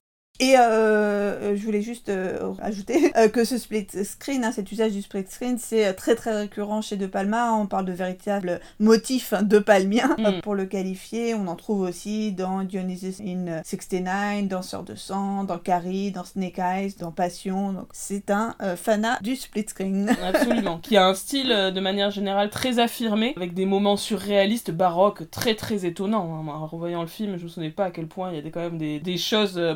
Et 0.42 0.56
euh, 0.58 0.62
euh, 0.62 1.56
je 1.56 1.64
voulais 1.64 1.82
juste 1.82 2.10
euh, 2.10 2.54
ajouter 2.62 3.12
que 3.34 3.46
ce 3.46 3.58
split 3.58 3.88
screen, 4.04 4.44
hein, 4.44 4.52
cet 4.52 4.70
usage 4.72 4.92
du 4.92 5.02
split 5.02 5.24
screen, 5.30 5.58
c'est 5.58 5.94
très 5.94 6.16
très 6.16 6.36
récurrent 6.38 6.82
chez 6.82 6.98
De 6.98 7.06
Palma. 7.08 7.54
On 7.54 7.68
parle 7.68 7.86
de 7.86 7.94
véritables 7.94 8.60
motifs 8.80 9.32
hein, 9.34 9.44
de 9.44 9.60
palmien 9.60 10.16
Mm. 10.18 10.42
pour 10.42 10.56
le 10.56 10.66
qualifier. 10.66 11.36
On 11.36 11.48
en 11.48 11.56
trouve 11.56 11.82
aussi 11.82 12.32
dans 12.34 12.64
Dionysus 12.64 13.22
in 13.22 13.62
69, 13.64 14.48
dans 14.50 14.62
Sœur 14.62 14.84
de 14.84 14.96
sang, 14.96 15.44
dans 15.46 15.58
Carrie, 15.58 16.12
dans 16.12 16.24
Snake 16.26 16.60
Eyes, 16.60 16.96
dans 17.00 17.12
Passion. 17.12 17.72
Donc 17.74 17.88
c'est 17.94 18.30
un 18.30 18.56
euh, 18.62 18.76
fanat 18.76 19.20
du 19.22 19.36
split 19.36 19.66
screen. 19.68 20.10
Absolument. 20.24 20.80
qui 20.80 20.98
a 20.98 21.06
un 21.08 21.14
style 21.14 21.48
de 21.50 21.80
manière 21.80 22.12
générale 22.12 22.50
très 22.50 22.80
affirmé, 22.80 23.34
avec 23.38 23.54
des 23.54 23.66
moments 23.66 23.98
surréalistes, 23.98 24.72
baroques, 24.72 25.30
très 25.32 25.56
très 25.56 25.86
étonnants. 25.86 26.44
hein. 26.46 26.48
En 26.48 26.68
revoyant 26.68 27.02
le 27.02 27.08
film, 27.08 27.38
je 27.38 27.44
me 27.44 27.50
souvenais 27.50 27.70
pas 27.72 27.86
à 27.86 27.92
quel 27.92 28.08
point 28.08 28.32
il 28.32 28.36
y 28.36 28.40
a 28.40 28.42
des- 28.42 28.52
quand 28.52 28.60
même 28.62 28.78
des, 28.78 29.00
des 29.00 29.18
choses, 29.18 29.58
euh, 29.58 29.76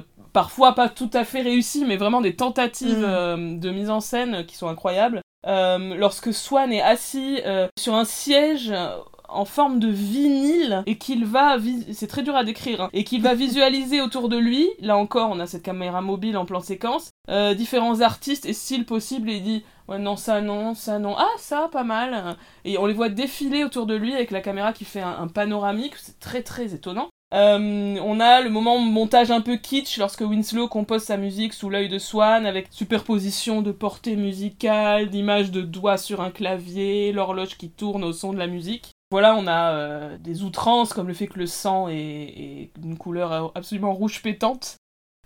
parfois 0.50 0.74
pas 0.74 0.90
tout 0.90 1.12
à 1.14 1.26
fait 1.26 1.42
réussies, 1.44 1.86
mais 1.86 1.96
vraiment 1.96 2.22
des 2.22 2.36
tentatives 2.36 2.98
Mm. 3.02 3.06
euh, 3.06 3.58
de 3.58 3.70
mise 3.70 3.92
en 3.92 4.00
scène 4.00 4.46
qui 4.48 4.56
sont 4.56 4.68
incroyables. 4.68 5.22
Euh, 5.46 5.96
lorsque 5.96 6.34
Swan 6.34 6.74
est 6.74 6.82
assis 6.82 7.40
euh, 7.46 7.68
sur 7.80 7.94
un 7.94 8.04
siège 8.04 8.72
euh, 8.72 8.98
en 9.30 9.46
forme 9.46 9.80
de 9.80 9.88
vinyle 9.90 10.82
et 10.88 10.98
qu'il 10.98 11.24
va 11.24 11.58
c'est 11.94 12.08
très 12.08 12.24
dur 12.24 12.36
à 12.36 12.44
décrire 12.44 12.82
hein, 12.82 12.90
et 12.94 13.04
qu'il 13.04 13.22
va 13.22 13.36
visualiser 13.46 14.02
autour 14.02 14.28
de 14.28 14.38
lui 14.38 14.68
là 14.80 14.98
encore 14.98 15.30
on 15.32 15.40
a 15.40 15.46
cette 15.46 15.62
caméra 15.64 16.02
mobile 16.02 16.36
en 16.36 16.46
plan 16.46 16.60
séquence 16.62 17.12
euh, 17.30 17.54
différents 17.54 18.02
artistes 18.02 18.46
et 18.48 18.54
styles 18.54 18.86
possibles 18.86 19.30
et 19.30 19.36
il 19.36 19.44
dit 19.44 19.64
ouais 19.88 20.00
non 20.00 20.16
ça 20.18 20.42
non 20.42 20.74
ça 20.74 20.98
non 21.00 21.16
ah 21.18 21.30
ça 21.38 21.70
pas 21.72 21.84
mal 21.84 22.36
et 22.66 22.78
on 22.80 22.88
les 22.88 22.94
voit 22.94 23.10
défiler 23.10 23.64
autour 23.64 23.86
de 23.86 23.96
lui 23.96 24.14
avec 24.16 24.32
la 24.32 24.42
caméra 24.42 24.74
qui 24.74 24.84
fait 24.84 25.02
un, 25.02 25.16
un 25.20 25.28
panoramique 25.28 25.96
c'est 25.98 26.20
très 26.20 26.42
très 26.42 26.74
étonnant 26.74 27.08
Euh, 27.32 28.00
on 28.04 28.20
a 28.20 28.42
le 28.42 28.50
moment 28.50 28.80
montage 28.80 29.30
un 29.30 29.42
peu 29.42 29.58
kitsch 29.58 30.00
lorsque 30.00 30.22
Winslow 30.22 30.68
compose 30.68 31.04
sa 31.04 31.16
musique 31.16 31.54
sous 31.54 31.70
l'œil 31.70 31.88
de 31.88 32.00
Swan 32.00 32.48
avec 32.48 32.70
superposition 32.72 33.62
de 33.62 33.72
portées 33.72 34.16
musicales, 34.16 35.10
d'images 35.10 35.52
de 35.52 35.62
doigts 35.62 35.98
sur 35.98 36.22
un 36.22 36.32
clavier, 36.32 37.12
l'horloge 37.12 37.58
qui 37.58 37.70
tourne 37.70 38.04
au 38.04 38.14
son 38.14 38.34
de 38.34 38.40
la 38.40 38.48
musique. 38.48 38.92
Voilà, 39.12 39.36
on 39.36 39.48
a 39.48 39.74
euh, 39.74 40.18
des 40.20 40.44
outrances 40.44 40.94
comme 40.94 41.08
le 41.08 41.14
fait 41.14 41.28
que 41.28 41.40
le 41.40 41.48
sang 41.48 41.88
est, 41.88 42.72
d'une 42.78 42.98
couleur 42.98 43.52
absolument 43.56 43.94
rouge 43.94 44.22
pétante. 44.22 44.78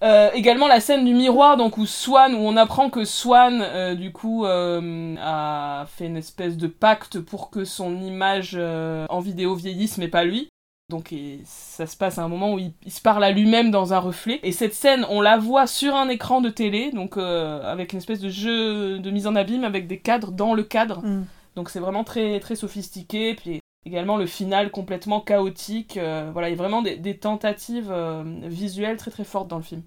Euh, 0.02 0.30
également 0.34 0.68
la 0.68 0.82
scène 0.82 1.06
du 1.06 1.13
miroir, 1.13 1.56
donc 1.56 1.78
où 1.78 1.86
Swan, 1.86 2.34
où 2.34 2.39
on 2.39 2.58
apprend 2.58 2.89
que 2.89 3.06
Swan, 3.06 3.62
euh, 3.62 3.96
du 3.96 4.12
coup, 4.12 4.46
a 4.46 5.86
fait 5.88 6.08
une 6.08 6.18
espèce 6.18 6.58
de 6.58 6.68
pacte 6.68 7.20
pour 7.20 7.50
que 7.50 7.63
son 7.63 8.02
image 8.02 8.56
en 8.58 9.20
vidéo 9.20 9.56
vieillisse, 9.56 9.98
mais 9.98 10.10
pas 10.10 10.26
lui. 10.26 10.50
Donc 10.93 11.13
ça 11.43 11.88
se 11.88 11.97
passe 11.97 12.19
à 12.19 12.23
un 12.23 12.27
moment 12.27 12.53
où 12.53 12.60
il, 12.60 12.91
se 12.91 13.01
parle 13.01 13.23
à 13.23 13.32
lui-même 13.32 13.71
dans 13.71 13.93
un 13.93 13.99
reflet. 13.99 14.39
Et 14.43 14.51
cette 14.51 14.73
scène, 14.73 15.06
on 15.10 15.21
la 15.21 15.38
voit 15.38 15.65
sur 15.65 15.95
un 15.95 16.08
écran 16.08 16.39
de 16.39 16.49
télé, 16.49 16.91
donc 16.91 17.17
avec 17.17 17.93
une 17.93 17.97
espèce 17.97 18.19
de 18.19 18.29
jeu 18.29 18.99
de 18.99 19.12
mise 19.12 19.27
en 19.27 19.36
abîme, 19.36 19.63
avec 19.63 19.88
des 19.88 19.99
cadres 19.99 20.32
dans 20.32 20.53
le 20.53 20.63
cadre. 20.63 21.03
Mm. 21.03 21.25
Donc 21.56 21.69
c'est 21.69 21.79
vraiment 21.79 22.03
très 22.03 22.39
très 22.39 22.56
sophistiqué. 22.56 23.34
Puis 23.36 23.60
également 23.86 24.17
le 24.17 24.25
final 24.25 24.71
complètement 24.71 25.21
chaotique. 25.21 25.97
Euh, 25.97 26.29
voilà, 26.32 26.49
il 26.49 26.51
y 26.51 26.56
a 26.56 26.58
vraiment 26.58 26.82
des, 26.82 27.17
tentatives 27.17 27.91
euh, 27.91 28.23
visuelles 28.43 28.97
très 28.97 29.12
très 29.12 29.23
fortes 29.23 29.47
dans 29.47 29.58
le 29.58 29.63
film. 29.63 29.84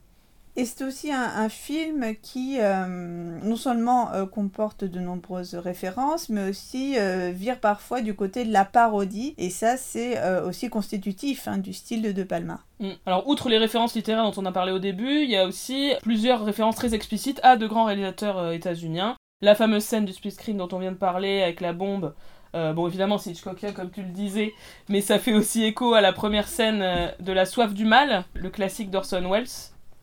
Et 0.56 0.64
c'est 0.64 0.84
aussi 0.84 1.12
un, 1.12 1.48
film 1.48 2.14
qui 2.22 2.56
euh, 2.60 2.86
non 3.42 3.56
seulement 3.56 4.10
comporte 4.32 4.84
de 4.84 5.00
nombreuses 5.00 5.54
références, 5.54 6.28
mais 6.28 6.48
aussi 6.48 6.96
vire 7.32 7.60
parfois 7.60 8.00
du 8.00 8.14
côté 8.14 8.44
de 8.44 8.52
la 8.52 8.64
parodie. 8.64 9.34
Et 9.38 9.50
ça, 9.50 9.76
c'est 9.76 10.18
aussi 10.40 10.70
constitutif 10.70 11.46
hein, 11.46 11.58
du 11.58 11.72
style 11.72 12.02
de 12.02 12.12
De 12.12 12.22
Palma. 12.22 12.60
Mm. 12.80 12.90
Alors, 13.04 13.28
outre 13.28 13.48
les 13.48 13.58
références 13.58 13.94
littéraires 13.94 14.24
dont 14.24 14.42
on 14.42 14.46
a 14.46 14.52
parlé 14.52 14.72
au 14.72 14.78
début, 14.78 15.22
il 15.22 15.30
y 15.30 15.36
a 15.36 15.46
aussi 15.46 15.92
plusieurs 16.02 16.44
références 16.44 16.76
très 16.76 16.94
explicites 16.94 17.40
à 17.42 17.56
de 17.56 17.66
grands 17.66 17.84
réalisateurs 17.84 18.52
états-uniens. 18.52 19.16
La 19.42 19.54
fameuse 19.54 19.84
scène 19.84 20.06
du 20.06 20.12
split 20.14 20.30
screen 20.30 20.56
dont 20.56 20.68
on 20.72 20.78
vient 20.78 20.92
de 20.92 20.96
parler 20.96 21.42
avec 21.42 21.60
la 21.60 21.74
bombe 21.74 22.14
euh, 22.56 22.72
bon, 22.72 22.86
évidemment, 22.86 23.18
c'est 23.18 23.30
Hitchcockien, 23.30 23.72
comme 23.72 23.90
tu 23.90 24.02
le 24.02 24.08
disais, 24.08 24.54
mais 24.88 25.02
ça 25.02 25.18
fait 25.18 25.34
aussi 25.34 25.64
écho 25.64 25.92
à 25.92 26.00
la 26.00 26.12
première 26.12 26.48
scène 26.48 26.80
euh, 26.80 27.08
de 27.20 27.32
La 27.32 27.44
soif 27.44 27.74
du 27.74 27.84
mal, 27.84 28.24
le 28.34 28.48
classique 28.48 28.90
d'Orson 28.90 29.28
Welles. 29.30 29.46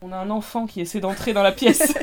On 0.06 0.12
a 0.12 0.18
un 0.18 0.30
enfant 0.30 0.68
qui 0.68 0.82
essaie 0.82 1.00
d'entrer 1.00 1.32
dans 1.32 1.44
la 1.44 1.52
pièce. 1.54 1.94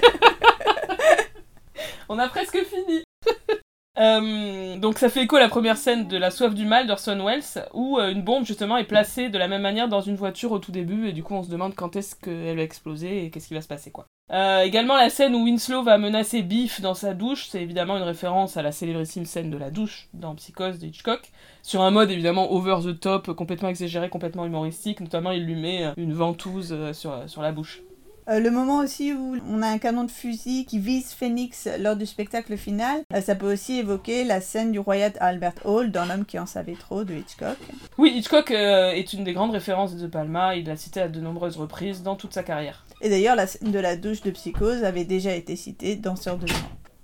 on 2.08 2.18
a 2.18 2.28
presque 2.28 2.58
fini. 2.64 3.02
Euh, 3.98 4.78
donc 4.78 4.96
ça 4.96 5.10
fait 5.10 5.24
écho 5.24 5.36
à 5.36 5.40
la 5.40 5.50
première 5.50 5.76
scène 5.76 6.08
de 6.08 6.16
La 6.16 6.30
soif 6.30 6.54
du 6.54 6.64
mal 6.64 6.86
d'Orson 6.86 7.22
Welles, 7.22 7.66
où 7.74 7.98
une 7.98 8.22
bombe 8.22 8.46
justement 8.46 8.78
est 8.78 8.84
placée 8.84 9.28
de 9.28 9.36
la 9.36 9.46
même 9.46 9.60
manière 9.60 9.88
dans 9.88 10.00
une 10.00 10.14
voiture 10.14 10.52
au 10.52 10.58
tout 10.58 10.72
début, 10.72 11.08
et 11.08 11.12
du 11.12 11.22
coup 11.22 11.34
on 11.34 11.42
se 11.42 11.50
demande 11.50 11.74
quand 11.74 11.96
est-ce 11.96 12.14
qu'elle 12.14 12.56
va 12.56 12.62
exploser 12.62 13.24
et 13.24 13.30
qu'est-ce 13.30 13.48
qui 13.48 13.54
va 13.54 13.60
se 13.60 13.68
passer 13.68 13.90
quoi. 13.90 14.06
Euh, 14.32 14.62
également 14.62 14.96
la 14.96 15.10
scène 15.10 15.34
où 15.34 15.42
Winslow 15.42 15.82
va 15.82 15.98
menacer 15.98 16.42
Biff 16.42 16.80
dans 16.80 16.94
sa 16.94 17.14
douche, 17.14 17.48
c'est 17.48 17.62
évidemment 17.62 17.96
une 17.96 18.04
référence 18.04 18.56
à 18.56 18.62
la 18.62 18.70
célébrissime 18.70 19.26
scène 19.26 19.50
de 19.50 19.58
la 19.58 19.70
douche 19.70 20.08
dans 20.14 20.36
Psychose 20.36 20.78
de 20.78 20.86
Hitchcock, 20.86 21.32
sur 21.62 21.82
un 21.82 21.90
mode 21.90 22.12
évidemment 22.12 22.52
over 22.52 22.76
the 22.84 22.98
top, 22.98 23.32
complètement 23.34 23.68
exagéré, 23.68 24.08
complètement 24.08 24.46
humoristique, 24.46 25.00
notamment 25.00 25.32
il 25.32 25.44
lui 25.44 25.56
met 25.56 25.84
euh, 25.84 25.92
une 25.96 26.14
ventouse 26.14 26.72
euh, 26.72 26.92
sur, 26.92 27.28
sur 27.28 27.42
la 27.42 27.50
bouche. 27.50 27.82
Le 28.38 28.50
moment 28.50 28.78
aussi 28.78 29.12
où 29.12 29.36
on 29.48 29.62
a 29.62 29.66
un 29.66 29.78
canon 29.78 30.04
de 30.04 30.10
fusil 30.10 30.64
qui 30.64 30.78
vise 30.78 31.12
Phoenix 31.12 31.68
lors 31.80 31.96
du 31.96 32.06
spectacle 32.06 32.56
final, 32.56 33.02
ça 33.22 33.34
peut 33.34 33.52
aussi 33.52 33.78
évoquer 33.78 34.24
la 34.24 34.40
scène 34.40 34.70
du 34.70 34.78
Royal 34.78 35.12
Albert 35.18 35.54
Hall 35.64 35.90
dans 35.90 36.04
L'homme 36.04 36.24
qui 36.24 36.38
en 36.38 36.46
savait 36.46 36.74
trop 36.74 37.02
de 37.02 37.14
Hitchcock. 37.14 37.56
Oui, 37.98 38.12
Hitchcock 38.14 38.50
est 38.50 39.12
une 39.12 39.24
des 39.24 39.32
grandes 39.32 39.50
références 39.50 39.96
de 39.96 40.00
De 40.00 40.06
Palma, 40.06 40.54
il 40.54 40.66
l'a 40.66 40.76
cité 40.76 41.00
à 41.00 41.08
de 41.08 41.20
nombreuses 41.20 41.56
reprises 41.56 42.02
dans 42.02 42.16
toute 42.16 42.32
sa 42.32 42.42
carrière. 42.42 42.84
Et 43.00 43.08
d'ailleurs, 43.08 43.36
la 43.36 43.46
scène 43.46 43.72
de 43.72 43.78
la 43.78 43.96
douche 43.96 44.22
de 44.22 44.30
psychose 44.30 44.84
avait 44.84 45.04
déjà 45.04 45.34
été 45.34 45.56
citée 45.56 45.96
dans 45.96 46.16
Sœur 46.16 46.36
de 46.36 46.46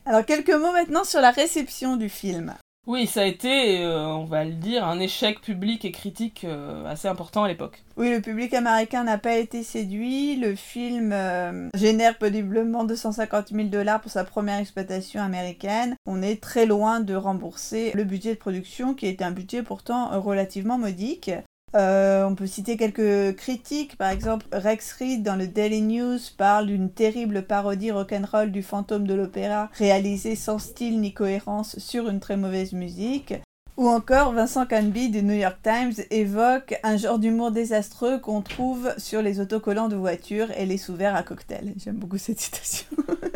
Alors, 0.04 0.24
quelques 0.24 0.50
mots 0.50 0.72
maintenant 0.72 1.04
sur 1.04 1.20
la 1.20 1.30
réception 1.30 1.96
du 1.96 2.08
film. 2.08 2.54
Oui, 2.86 3.08
ça 3.08 3.22
a 3.22 3.24
été, 3.24 3.82
euh, 3.82 4.06
on 4.06 4.26
va 4.26 4.44
le 4.44 4.52
dire, 4.52 4.86
un 4.86 5.00
échec 5.00 5.40
public 5.40 5.84
et 5.84 5.90
critique 5.90 6.44
euh, 6.44 6.86
assez 6.86 7.08
important 7.08 7.42
à 7.42 7.48
l'époque. 7.48 7.82
Oui, 7.96 8.10
le 8.10 8.20
public 8.20 8.54
américain 8.54 9.02
n'a 9.02 9.18
pas 9.18 9.36
été 9.36 9.64
séduit. 9.64 10.36
Le 10.36 10.54
film 10.54 11.10
euh, 11.12 11.68
génère 11.74 12.16
péniblement 12.16 12.84
250 12.84 13.48
000 13.48 13.68
dollars 13.70 14.00
pour 14.00 14.12
sa 14.12 14.22
première 14.22 14.60
exploitation 14.60 15.20
américaine. 15.20 15.96
On 16.06 16.22
est 16.22 16.40
très 16.40 16.64
loin 16.64 17.00
de 17.00 17.16
rembourser 17.16 17.90
le 17.94 18.04
budget 18.04 18.34
de 18.34 18.38
production, 18.38 18.94
qui 18.94 19.06
est 19.06 19.20
un 19.20 19.32
budget 19.32 19.64
pourtant 19.64 20.20
relativement 20.20 20.78
modique. 20.78 21.32
Euh, 21.74 22.24
on 22.24 22.34
peut 22.34 22.46
citer 22.46 22.76
quelques 22.76 23.36
critiques, 23.36 23.96
par 23.96 24.10
exemple 24.10 24.46
Rex 24.52 24.92
Reed 24.92 25.22
dans 25.22 25.36
le 25.36 25.46
Daily 25.46 25.82
News 25.82 26.18
parle 26.38 26.68
d'une 26.68 26.90
terrible 26.90 27.42
parodie 27.42 27.90
rock'n'roll 27.90 28.50
du 28.50 28.62
fantôme 28.62 29.06
de 29.06 29.14
l'opéra 29.14 29.68
réalisée 29.74 30.36
sans 30.36 30.58
style 30.58 31.00
ni 31.00 31.12
cohérence 31.12 31.78
sur 31.78 32.08
une 32.08 32.20
très 32.20 32.36
mauvaise 32.36 32.72
musique. 32.72 33.34
Ou 33.76 33.88
encore 33.88 34.32
Vincent 34.32 34.64
Canby 34.64 35.10
du 35.10 35.22
New 35.22 35.34
York 35.34 35.58
Times 35.62 35.92
évoque 36.10 36.80
un 36.82 36.96
genre 36.96 37.18
d'humour 37.18 37.50
désastreux 37.50 38.18
qu'on 38.20 38.40
trouve 38.40 38.94
sur 38.96 39.20
les 39.20 39.38
autocollants 39.38 39.88
de 39.88 39.96
voitures 39.96 40.50
et 40.52 40.64
les 40.64 40.78
sous-verts 40.78 41.14
à 41.14 41.22
cocktail. 41.22 41.74
J'aime 41.76 41.96
beaucoup 41.96 42.16
cette 42.16 42.40
citation. 42.40 42.86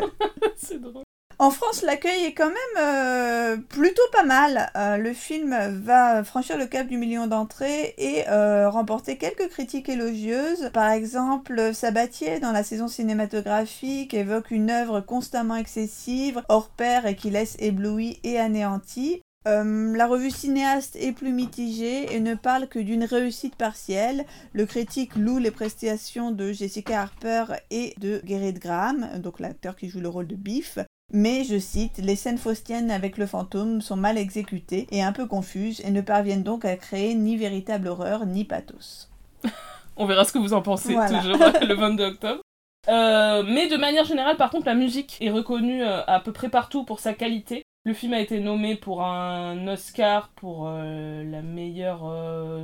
C'est 0.57 0.81
drôle. 0.81 1.03
En 1.41 1.49
France, 1.49 1.81
l'accueil 1.81 2.25
est 2.25 2.33
quand 2.33 2.51
même 2.51 2.77
euh, 2.77 3.57
plutôt 3.57 4.03
pas 4.11 4.23
mal. 4.23 4.69
Euh, 4.75 4.97
le 4.97 5.11
film 5.11 5.57
va 5.83 6.23
franchir 6.23 6.55
le 6.55 6.67
cap 6.67 6.85
du 6.85 6.99
million 6.99 7.25
d'entrées 7.25 7.95
et 7.97 8.29
euh, 8.29 8.69
remporter 8.69 9.17
quelques 9.17 9.49
critiques 9.49 9.89
élogieuses. 9.89 10.69
Par 10.71 10.91
exemple, 10.91 11.73
Sabatier, 11.73 12.39
dans 12.39 12.51
la 12.51 12.61
saison 12.61 12.87
cinématographique, 12.87 14.13
évoque 14.13 14.51
une 14.51 14.69
œuvre 14.69 15.01
constamment 15.01 15.55
excessive, 15.55 16.43
hors 16.47 16.69
pair 16.69 17.07
et 17.07 17.15
qui 17.15 17.31
laisse 17.31 17.55
ébloui 17.57 18.19
et 18.23 18.37
anéanti. 18.37 19.23
la 19.45 20.05
revue 20.05 20.29
cinéaste 20.29 20.95
est 20.95 21.11
plus 21.11 21.33
mitigée 21.33 22.13
et 22.13 22.19
ne 22.19 22.35
parle 22.35 22.67
que 22.67 22.77
d'une 22.77 23.03
réussite 23.03 23.55
partielle. 23.55 24.27
Le 24.53 24.67
critique 24.67 25.15
loue 25.15 25.39
les 25.39 25.49
prestations 25.49 26.29
de 26.29 26.51
Jessica 26.51 27.01
Harper 27.01 27.45
et 27.71 27.95
de 27.97 28.21
Gerrit 28.27 28.53
Graham, 28.53 29.09
donc 29.17 29.39
l'acteur 29.39 29.75
qui 29.75 29.89
joue 29.89 30.01
le 30.01 30.09
rôle 30.09 30.27
de 30.27 30.35
Biff. 30.35 30.77
Mais, 31.13 31.43
je 31.43 31.59
cite, 31.59 31.97
les 31.97 32.15
scènes 32.15 32.37
faustiennes 32.37 32.89
avec 32.89 33.17
le 33.17 33.25
fantôme 33.25 33.81
sont 33.81 33.97
mal 33.97 34.17
exécutées 34.17 34.87
et 34.91 35.03
un 35.03 35.11
peu 35.11 35.25
confuses 35.25 35.81
et 35.85 35.91
ne 35.91 35.99
parviennent 35.99 36.43
donc 36.43 36.63
à 36.63 36.77
créer 36.77 37.15
ni 37.15 37.35
véritable 37.35 37.89
horreur 37.89 38.25
ni 38.25 38.45
pathos. 38.45 39.09
On 39.97 40.05
verra 40.05 40.23
ce 40.23 40.31
que 40.31 40.37
vous 40.37 40.53
en 40.53 40.61
pensez 40.61 40.93
toujours 40.93 41.37
le 41.67 41.73
22 41.73 42.03
octobre. 42.05 42.41
Euh, 42.87 43.43
mais 43.45 43.67
de 43.67 43.75
manière 43.75 44.05
générale, 44.05 44.37
par 44.37 44.49
contre, 44.49 44.65
la 44.65 44.73
musique 44.73 45.17
est 45.19 45.29
reconnue 45.29 45.83
euh, 45.83 46.01
à 46.07 46.21
peu 46.21 46.31
près 46.31 46.47
partout 46.47 46.85
pour 46.85 47.01
sa 47.01 47.13
qualité. 47.13 47.63
Le 47.83 47.93
film 47.93 48.13
a 48.13 48.19
été 48.19 48.39
nommé 48.39 48.75
pour 48.75 49.03
un 49.03 49.67
Oscar 49.67 50.29
pour 50.29 50.67
euh, 50.67 51.23
la 51.29 51.41
meilleure, 51.41 52.01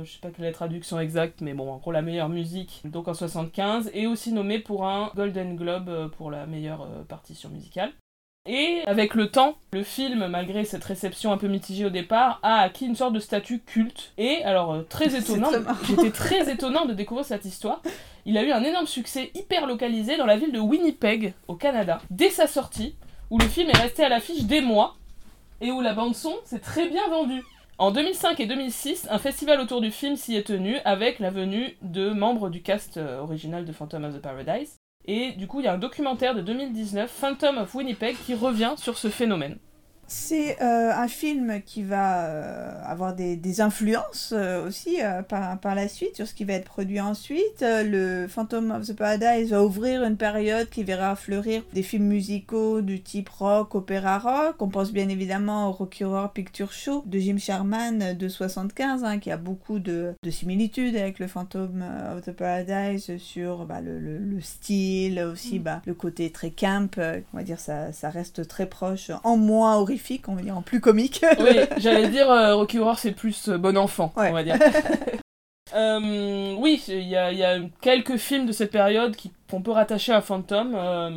je 0.04 0.10
sais 0.10 0.20
pas 0.20 0.30
quelle 0.30 0.44
est 0.44 0.48
la 0.48 0.54
traduction 0.54 0.98
exacte, 1.00 1.40
mais 1.40 1.54
bon, 1.54 1.70
en 1.72 1.78
gros 1.78 1.90
la 1.90 2.02
meilleure 2.02 2.28
musique, 2.28 2.82
donc 2.84 3.08
en 3.08 3.14
75, 3.14 3.90
et 3.94 4.06
aussi 4.06 4.32
nommé 4.32 4.60
pour 4.60 4.86
un 4.86 5.10
Golden 5.16 5.56
Globe 5.56 6.10
pour 6.16 6.30
la 6.30 6.46
meilleure 6.46 6.86
partition 7.08 7.48
musicale. 7.48 7.92
Et 8.48 8.80
avec 8.86 9.14
le 9.14 9.30
temps, 9.30 9.58
le 9.72 9.82
film, 9.82 10.26
malgré 10.26 10.64
cette 10.64 10.82
réception 10.82 11.32
un 11.32 11.36
peu 11.36 11.48
mitigée 11.48 11.84
au 11.84 11.90
départ, 11.90 12.40
a 12.42 12.60
acquis 12.60 12.86
une 12.86 12.96
sorte 12.96 13.12
de 13.12 13.20
statut 13.20 13.60
culte. 13.60 14.12
Et 14.16 14.42
alors, 14.42 14.72
euh, 14.72 14.82
très 14.88 15.14
étonnant, 15.18 15.50
j'étais 15.86 16.10
très 16.10 16.50
étonnant 16.50 16.86
de 16.86 16.94
découvrir 16.94 17.26
cette 17.26 17.44
histoire. 17.44 17.82
Il 18.24 18.38
a 18.38 18.42
eu 18.42 18.50
un 18.50 18.64
énorme 18.64 18.86
succès 18.86 19.30
hyper 19.34 19.66
localisé 19.66 20.16
dans 20.16 20.24
la 20.24 20.38
ville 20.38 20.52
de 20.52 20.58
Winnipeg, 20.58 21.34
au 21.46 21.56
Canada, 21.56 22.00
dès 22.10 22.30
sa 22.30 22.46
sortie, 22.46 22.94
où 23.30 23.38
le 23.38 23.46
film 23.46 23.68
est 23.68 23.76
resté 23.76 24.02
à 24.02 24.08
l'affiche 24.08 24.44
des 24.44 24.62
mois, 24.62 24.96
et 25.60 25.70
où 25.70 25.82
la 25.82 25.92
bande-son 25.92 26.34
s'est 26.44 26.58
très 26.58 26.88
bien 26.88 27.06
vendue. 27.08 27.44
En 27.76 27.90
2005 27.90 28.40
et 28.40 28.46
2006, 28.46 29.08
un 29.10 29.18
festival 29.18 29.60
autour 29.60 29.82
du 29.82 29.90
film 29.90 30.16
s'y 30.16 30.36
est 30.36 30.46
tenu 30.46 30.78
avec 30.86 31.18
la 31.18 31.30
venue 31.30 31.76
de 31.82 32.10
membres 32.10 32.48
du 32.48 32.62
cast 32.62 32.96
euh, 32.96 33.20
original 33.20 33.66
de 33.66 33.72
Phantom 33.72 34.04
of 34.04 34.14
the 34.14 34.22
Paradise. 34.22 34.78
Et 35.10 35.32
du 35.32 35.46
coup, 35.46 35.60
il 35.60 35.64
y 35.64 35.68
a 35.68 35.72
un 35.72 35.78
documentaire 35.78 36.34
de 36.34 36.42
2019, 36.42 37.10
Phantom 37.10 37.56
of 37.56 37.74
Winnipeg, 37.74 38.14
qui 38.26 38.34
revient 38.34 38.74
sur 38.76 38.98
ce 38.98 39.08
phénomène. 39.08 39.56
C'est 40.10 40.56
euh, 40.62 40.90
un 40.90 41.06
film 41.06 41.60
qui 41.66 41.82
va 41.82 42.24
euh, 42.24 42.72
avoir 42.82 43.14
des, 43.14 43.60
influences 43.60 44.32
euh, 44.34 44.66
aussi 44.66 44.98
par, 45.28 45.58
par, 45.58 45.74
la 45.74 45.86
suite 45.86 46.16
sur 46.16 46.26
ce 46.26 46.32
qui 46.32 46.44
va 46.44 46.54
être 46.54 46.64
produit 46.64 47.00
ensuite. 47.00 47.62
le 47.62 48.26
Phantom 48.26 48.70
of 48.70 48.86
the 48.86 48.94
Paradise 48.94 49.50
va 49.50 49.62
ouvrir 49.62 50.02
une 50.04 50.16
période 50.16 50.70
qui 50.70 50.82
verra 50.82 51.14
fleurir 51.14 51.62
des 51.74 51.82
films 51.82 52.06
musicaux 52.06 52.80
du 52.80 53.02
type 53.02 53.28
rock, 53.28 53.74
opéra 53.74 54.18
rock. 54.18 54.56
On 54.60 54.68
pense 54.68 54.92
bien 54.92 55.08
évidemment 55.10 55.68
au 55.68 55.72
Rocky 55.72 56.04
Horror 56.04 56.32
Picture 56.32 56.72
Show 56.72 57.02
de 57.04 57.18
Jim 57.18 57.36
Sherman 57.38 58.14
de 58.14 58.28
75, 58.28 59.04
hein, 59.04 59.18
qui 59.18 59.30
a 59.30 59.36
beaucoup 59.36 59.78
de, 59.78 60.14
de, 60.22 60.30
similitudes 60.30 60.96
avec 60.96 61.18
le 61.18 61.26
Phantom 61.26 61.84
of 62.16 62.22
the 62.22 62.32
Paradise 62.32 63.16
sur 63.18 63.66
bah, 63.66 63.82
le, 63.82 63.98
le, 63.98 64.40
style, 64.40 65.20
aussi 65.20 65.58
mm. 65.58 65.62
bah, 65.62 65.82
le 65.84 65.94
côté 65.94 66.30
très 66.30 66.50
camp. 66.50 66.98
on 66.98 67.36
va 67.36 67.42
dire 67.42 67.60
ça, 67.60 67.92
ça 67.92 68.08
reste 68.08 68.48
très 68.48 68.66
proche, 68.66 69.10
en 69.22 69.36
moins 69.36 69.76
horrifique 69.98 70.28
on 70.28 70.34
va 70.34 70.42
dire, 70.42 70.56
en 70.56 70.62
plus 70.62 70.80
comique. 70.80 71.24
oui, 71.40 71.58
j'allais 71.78 72.08
dire 72.08 72.30
euh, 72.30 72.54
Rocky 72.54 72.78
Horror 72.78 72.98
c'est 72.98 73.12
plus 73.12 73.48
euh, 73.48 73.58
bon 73.58 73.76
enfant, 73.76 74.12
on 74.16 74.32
va 74.32 74.42
dire. 74.42 74.56
Euh, 75.74 76.54
oui, 76.56 76.82
il 76.88 77.06
y 77.06 77.14
a, 77.14 77.30
il 77.30 77.36
y 77.36 77.44
a 77.44 77.58
quelques 77.82 78.16
films 78.16 78.46
de 78.46 78.52
cette 78.52 78.70
période 78.70 79.14
qu'on 79.50 79.60
peut 79.60 79.70
rattacher 79.70 80.12
à 80.12 80.22
Phantom, 80.22 80.72
euh, 80.74 81.10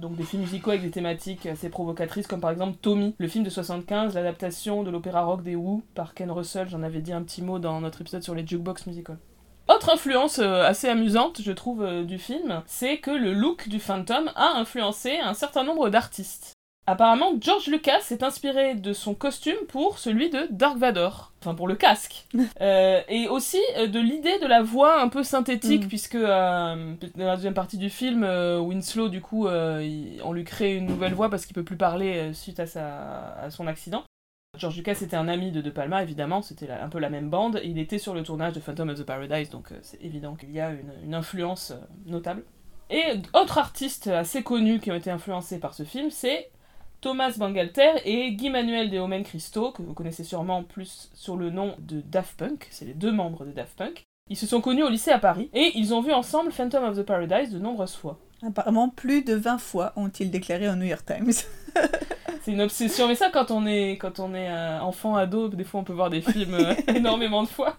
donc 0.00 0.16
des 0.16 0.24
films 0.24 0.42
musicaux 0.42 0.70
avec 0.70 0.82
des 0.82 0.90
thématiques 0.90 1.46
assez 1.46 1.68
provocatrices, 1.68 2.26
comme 2.26 2.40
par 2.40 2.50
exemple 2.50 2.76
Tommy, 2.82 3.14
le 3.18 3.28
film 3.28 3.44
de 3.44 3.50
75, 3.50 4.16
l'adaptation 4.16 4.82
de 4.82 4.90
l'opéra 4.90 5.22
rock 5.22 5.44
des 5.44 5.54
Who 5.54 5.84
par 5.94 6.14
Ken 6.14 6.28
Russell, 6.32 6.68
j'en 6.68 6.82
avais 6.82 7.02
dit 7.02 7.12
un 7.12 7.22
petit 7.22 7.40
mot 7.40 7.60
dans 7.60 7.80
notre 7.80 8.00
épisode 8.00 8.24
sur 8.24 8.34
les 8.34 8.44
jukebox 8.44 8.88
musicals. 8.88 9.18
Autre 9.68 9.90
influence 9.92 10.40
assez 10.40 10.88
amusante, 10.88 11.40
je 11.40 11.52
trouve, 11.52 12.04
du 12.04 12.18
film, 12.18 12.64
c'est 12.66 12.98
que 12.98 13.12
le 13.12 13.32
look 13.32 13.68
du 13.68 13.78
Phantom 13.78 14.28
a 14.34 14.58
influencé 14.58 15.18
un 15.18 15.34
certain 15.34 15.62
nombre 15.62 15.88
d'artistes. 15.88 16.53
Apparemment, 16.86 17.32
George 17.40 17.68
Lucas 17.68 18.00
s'est 18.02 18.22
inspiré 18.22 18.74
de 18.74 18.92
son 18.92 19.14
costume 19.14 19.56
pour 19.68 19.98
celui 19.98 20.28
de 20.28 20.46
Dark 20.50 20.76
Vador. 20.76 21.32
Enfin, 21.40 21.54
pour 21.54 21.66
le 21.66 21.76
casque. 21.76 22.26
Euh, 22.60 23.00
et 23.08 23.26
aussi 23.28 23.60
euh, 23.76 23.86
de 23.86 23.98
l'idée 23.98 24.38
de 24.38 24.46
la 24.46 24.62
voix 24.62 25.00
un 25.00 25.08
peu 25.08 25.22
synthétique, 25.22 25.84
Mm. 25.84 25.88
puisque 25.88 26.14
euh, 26.14 26.94
dans 27.16 27.24
la 27.26 27.36
deuxième 27.36 27.54
partie 27.54 27.78
du 27.78 27.90
film, 27.90 28.22
euh, 28.22 28.58
Winslow, 28.58 29.08
du 29.08 29.20
coup, 29.20 29.48
il- 29.48 30.20
on 30.24 30.32
lui 30.32 30.44
crée 30.44 30.76
une 30.76 30.86
nouvelle 30.86 31.14
voix 31.14 31.30
parce 31.30 31.46
qu'il 31.46 31.54
peut 31.54 31.64
plus 31.64 31.76
parler 31.76 32.32
suite 32.34 32.60
à, 32.60 32.66
sa, 32.66 33.34
à 33.40 33.50
son 33.50 33.66
accident. 33.66 34.04
George 34.56 34.76
Lucas 34.76 34.98
était 35.02 35.16
un 35.16 35.26
ami 35.26 35.50
de 35.50 35.60
De 35.60 35.70
Palma, 35.70 36.02
évidemment, 36.02 36.40
c'était 36.42 36.70
un 36.70 36.88
peu 36.88 36.98
la 37.00 37.10
même 37.10 37.28
bande. 37.28 37.60
Il 37.64 37.78
était 37.78 37.98
sur 37.98 38.14
le 38.14 38.22
tournage 38.22 38.52
de 38.52 38.60
Phantom 38.60 38.90
of 38.90 38.98
the 39.00 39.04
Paradise, 39.04 39.50
donc 39.50 39.68
c'est 39.82 40.00
évident 40.02 40.34
qu'il 40.36 40.52
y 40.52 40.60
a 40.60 40.70
une, 40.70 40.92
une 41.04 41.14
influence 41.14 41.72
notable. 42.06 42.44
Et 42.90 43.02
autres 43.32 43.58
artistes 43.58 44.06
assez 44.06 44.42
connus 44.42 44.78
qui 44.78 44.92
ont 44.92 44.94
été 44.94 45.10
influencés 45.10 45.58
par 45.58 45.74
ce 45.74 45.82
film, 45.82 46.10
c'est 46.10 46.50
Thomas 47.04 47.34
Bangalter 47.36 47.96
et 48.06 48.32
Guy 48.32 48.48
Manuel 48.48 48.88
de 48.88 48.98
Omen 48.98 49.24
Christo, 49.24 49.72
que 49.72 49.82
vous 49.82 49.92
connaissez 49.92 50.24
sûrement 50.24 50.62
plus 50.62 51.10
sur 51.12 51.36
le 51.36 51.50
nom 51.50 51.74
de 51.78 52.00
Daft 52.00 52.38
Punk, 52.38 52.66
c'est 52.70 52.86
les 52.86 52.94
deux 52.94 53.12
membres 53.12 53.44
de 53.44 53.50
Daft 53.50 53.76
Punk. 53.76 54.04
Ils 54.30 54.38
se 54.38 54.46
sont 54.46 54.62
connus 54.62 54.84
au 54.84 54.88
lycée 54.88 55.10
à 55.10 55.18
Paris 55.18 55.50
et 55.52 55.72
ils 55.74 55.92
ont 55.92 56.00
vu 56.00 56.14
ensemble 56.14 56.50
Phantom 56.50 56.82
of 56.82 56.96
the 56.96 57.02
Paradise 57.02 57.50
de 57.50 57.58
nombreuses 57.58 57.94
fois. 57.94 58.18
Apparemment, 58.42 58.88
plus 58.88 59.22
de 59.22 59.34
20 59.34 59.58
fois 59.58 59.92
ont-ils 59.96 60.30
déclaré 60.30 60.66
au 60.66 60.76
New 60.76 60.86
York 60.86 61.04
Times. 61.04 61.30
C'est 62.40 62.52
une 62.52 62.62
obsession, 62.62 63.06
mais 63.06 63.16
ça 63.16 63.28
quand 63.28 63.50
on 63.50 63.66
est, 63.66 63.98
quand 63.98 64.18
on 64.18 64.34
est 64.34 64.50
enfant, 64.80 65.14
ado, 65.14 65.50
des 65.50 65.64
fois 65.64 65.80
on 65.80 65.84
peut 65.84 65.92
voir 65.92 66.08
des 66.08 66.22
films 66.22 66.54
euh, 66.54 66.74
énormément 66.94 67.42
de 67.42 67.48
fois. 67.48 67.76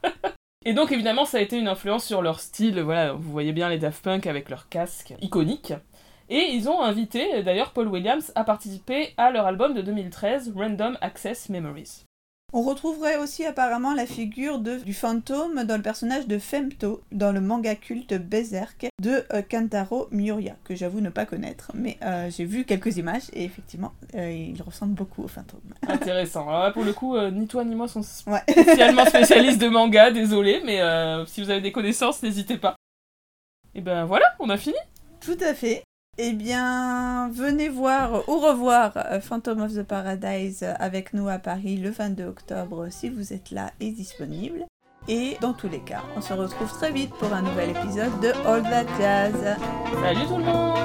Et 0.65 0.73
donc 0.73 0.91
évidemment 0.91 1.25
ça 1.25 1.39
a 1.39 1.41
été 1.41 1.57
une 1.57 1.67
influence 1.67 2.05
sur 2.05 2.21
leur 2.21 2.39
style, 2.39 2.79
voilà, 2.79 3.13
vous 3.13 3.31
voyez 3.31 3.53
bien 3.53 3.69
les 3.69 3.79
Daft 3.79 4.03
Punk 4.03 4.27
avec 4.27 4.51
leur 4.51 4.69
casque 4.69 5.15
iconique. 5.19 5.73
Et 6.29 6.49
ils 6.53 6.67
ont 6.69 6.81
invité 6.81 7.43
d'ailleurs 7.43 7.71
Paul 7.71 7.87
Williams 7.87 8.31
à 8.35 8.43
participer 8.43 9.13
à 9.17 9.31
leur 9.31 9.45
album 9.45 9.73
de 9.73 9.81
2013, 9.81 10.53
Random 10.55 10.97
Access 11.01 11.49
Memories. 11.49 12.05
On 12.53 12.61
retrouverait 12.61 13.17
aussi 13.17 13.45
apparemment 13.45 13.93
la 13.93 14.05
figure 14.05 14.59
de, 14.59 14.77
du 14.77 14.93
fantôme 14.93 15.65
dans 15.65 15.75
le 15.75 15.81
personnage 15.81 16.25
de 16.25 16.39
Femto 16.39 17.01
dans 17.11 17.31
le 17.31 17.41
manga 17.41 17.75
culte 17.75 18.13
Berserk 18.13 18.87
de 19.01 19.25
euh, 19.33 19.41
Kantaro 19.41 20.07
Miura, 20.11 20.53
que 20.63 20.73
j'avoue 20.73 21.01
ne 21.01 21.09
pas 21.09 21.25
connaître, 21.25 21.71
mais 21.73 21.97
euh, 22.01 22.29
j'ai 22.29 22.45
vu 22.45 22.63
quelques 22.63 22.95
images 22.97 23.23
et 23.33 23.43
effectivement, 23.43 23.91
euh, 24.15 24.31
il 24.31 24.61
ressemble 24.61 24.93
beaucoup 24.93 25.23
au 25.23 25.27
fantôme. 25.27 25.59
Intéressant. 25.87 26.47
Alors 26.47 26.63
là, 26.63 26.71
pour 26.71 26.85
le 26.85 26.93
coup, 26.93 27.19
ni 27.29 27.45
toi 27.47 27.65
ni 27.65 27.75
moi 27.75 27.87
sont 27.87 28.01
Ouais. 28.27 28.41
spécialement 28.49 29.05
spécialistes 29.05 29.59
de 29.59 29.67
manga, 29.67 30.11
désolé, 30.11 30.61
mais 30.63 30.79
si 31.27 31.43
vous 31.43 31.49
avez 31.49 31.61
des 31.61 31.71
connaissances, 31.71 32.23
n'hésitez 32.23 32.57
pas. 32.57 32.75
Et 33.73 33.81
ben 33.81 34.05
voilà, 34.05 34.25
on 34.39 34.49
a 34.49 34.57
fini. 34.57 34.77
Tout 35.19 35.37
à 35.41 35.53
fait. 35.53 35.83
Eh 36.17 36.31
bien, 36.31 37.29
venez 37.33 37.67
voir 37.67 38.27
ou 38.29 38.39
revoir 38.39 38.93
euh, 38.95 39.19
Phantom 39.19 39.61
of 39.61 39.73
the 39.73 39.83
Paradise 39.83 40.63
avec 40.79 41.13
nous 41.13 41.27
à 41.27 41.39
Paris 41.39 41.75
le 41.75 41.89
22 41.89 42.23
octobre 42.23 42.87
si 42.89 43.09
vous 43.09 43.33
êtes 43.33 43.51
là 43.51 43.71
et 43.81 43.91
disponible. 43.91 44.65
Et 45.09 45.35
dans 45.41 45.53
tous 45.53 45.67
les 45.67 45.81
cas, 45.81 46.03
on 46.15 46.21
se 46.21 46.31
retrouve 46.31 46.71
très 46.71 46.91
vite 46.91 47.11
pour 47.19 47.33
un 47.33 47.41
nouvel 47.41 47.71
épisode 47.71 48.17
de 48.21 48.29
All 48.47 48.63
That 48.63 48.85
Jazz. 48.97 49.57
Salut 50.01 50.25
tout 50.25 50.37
le 50.37 50.43
monde 50.45 50.84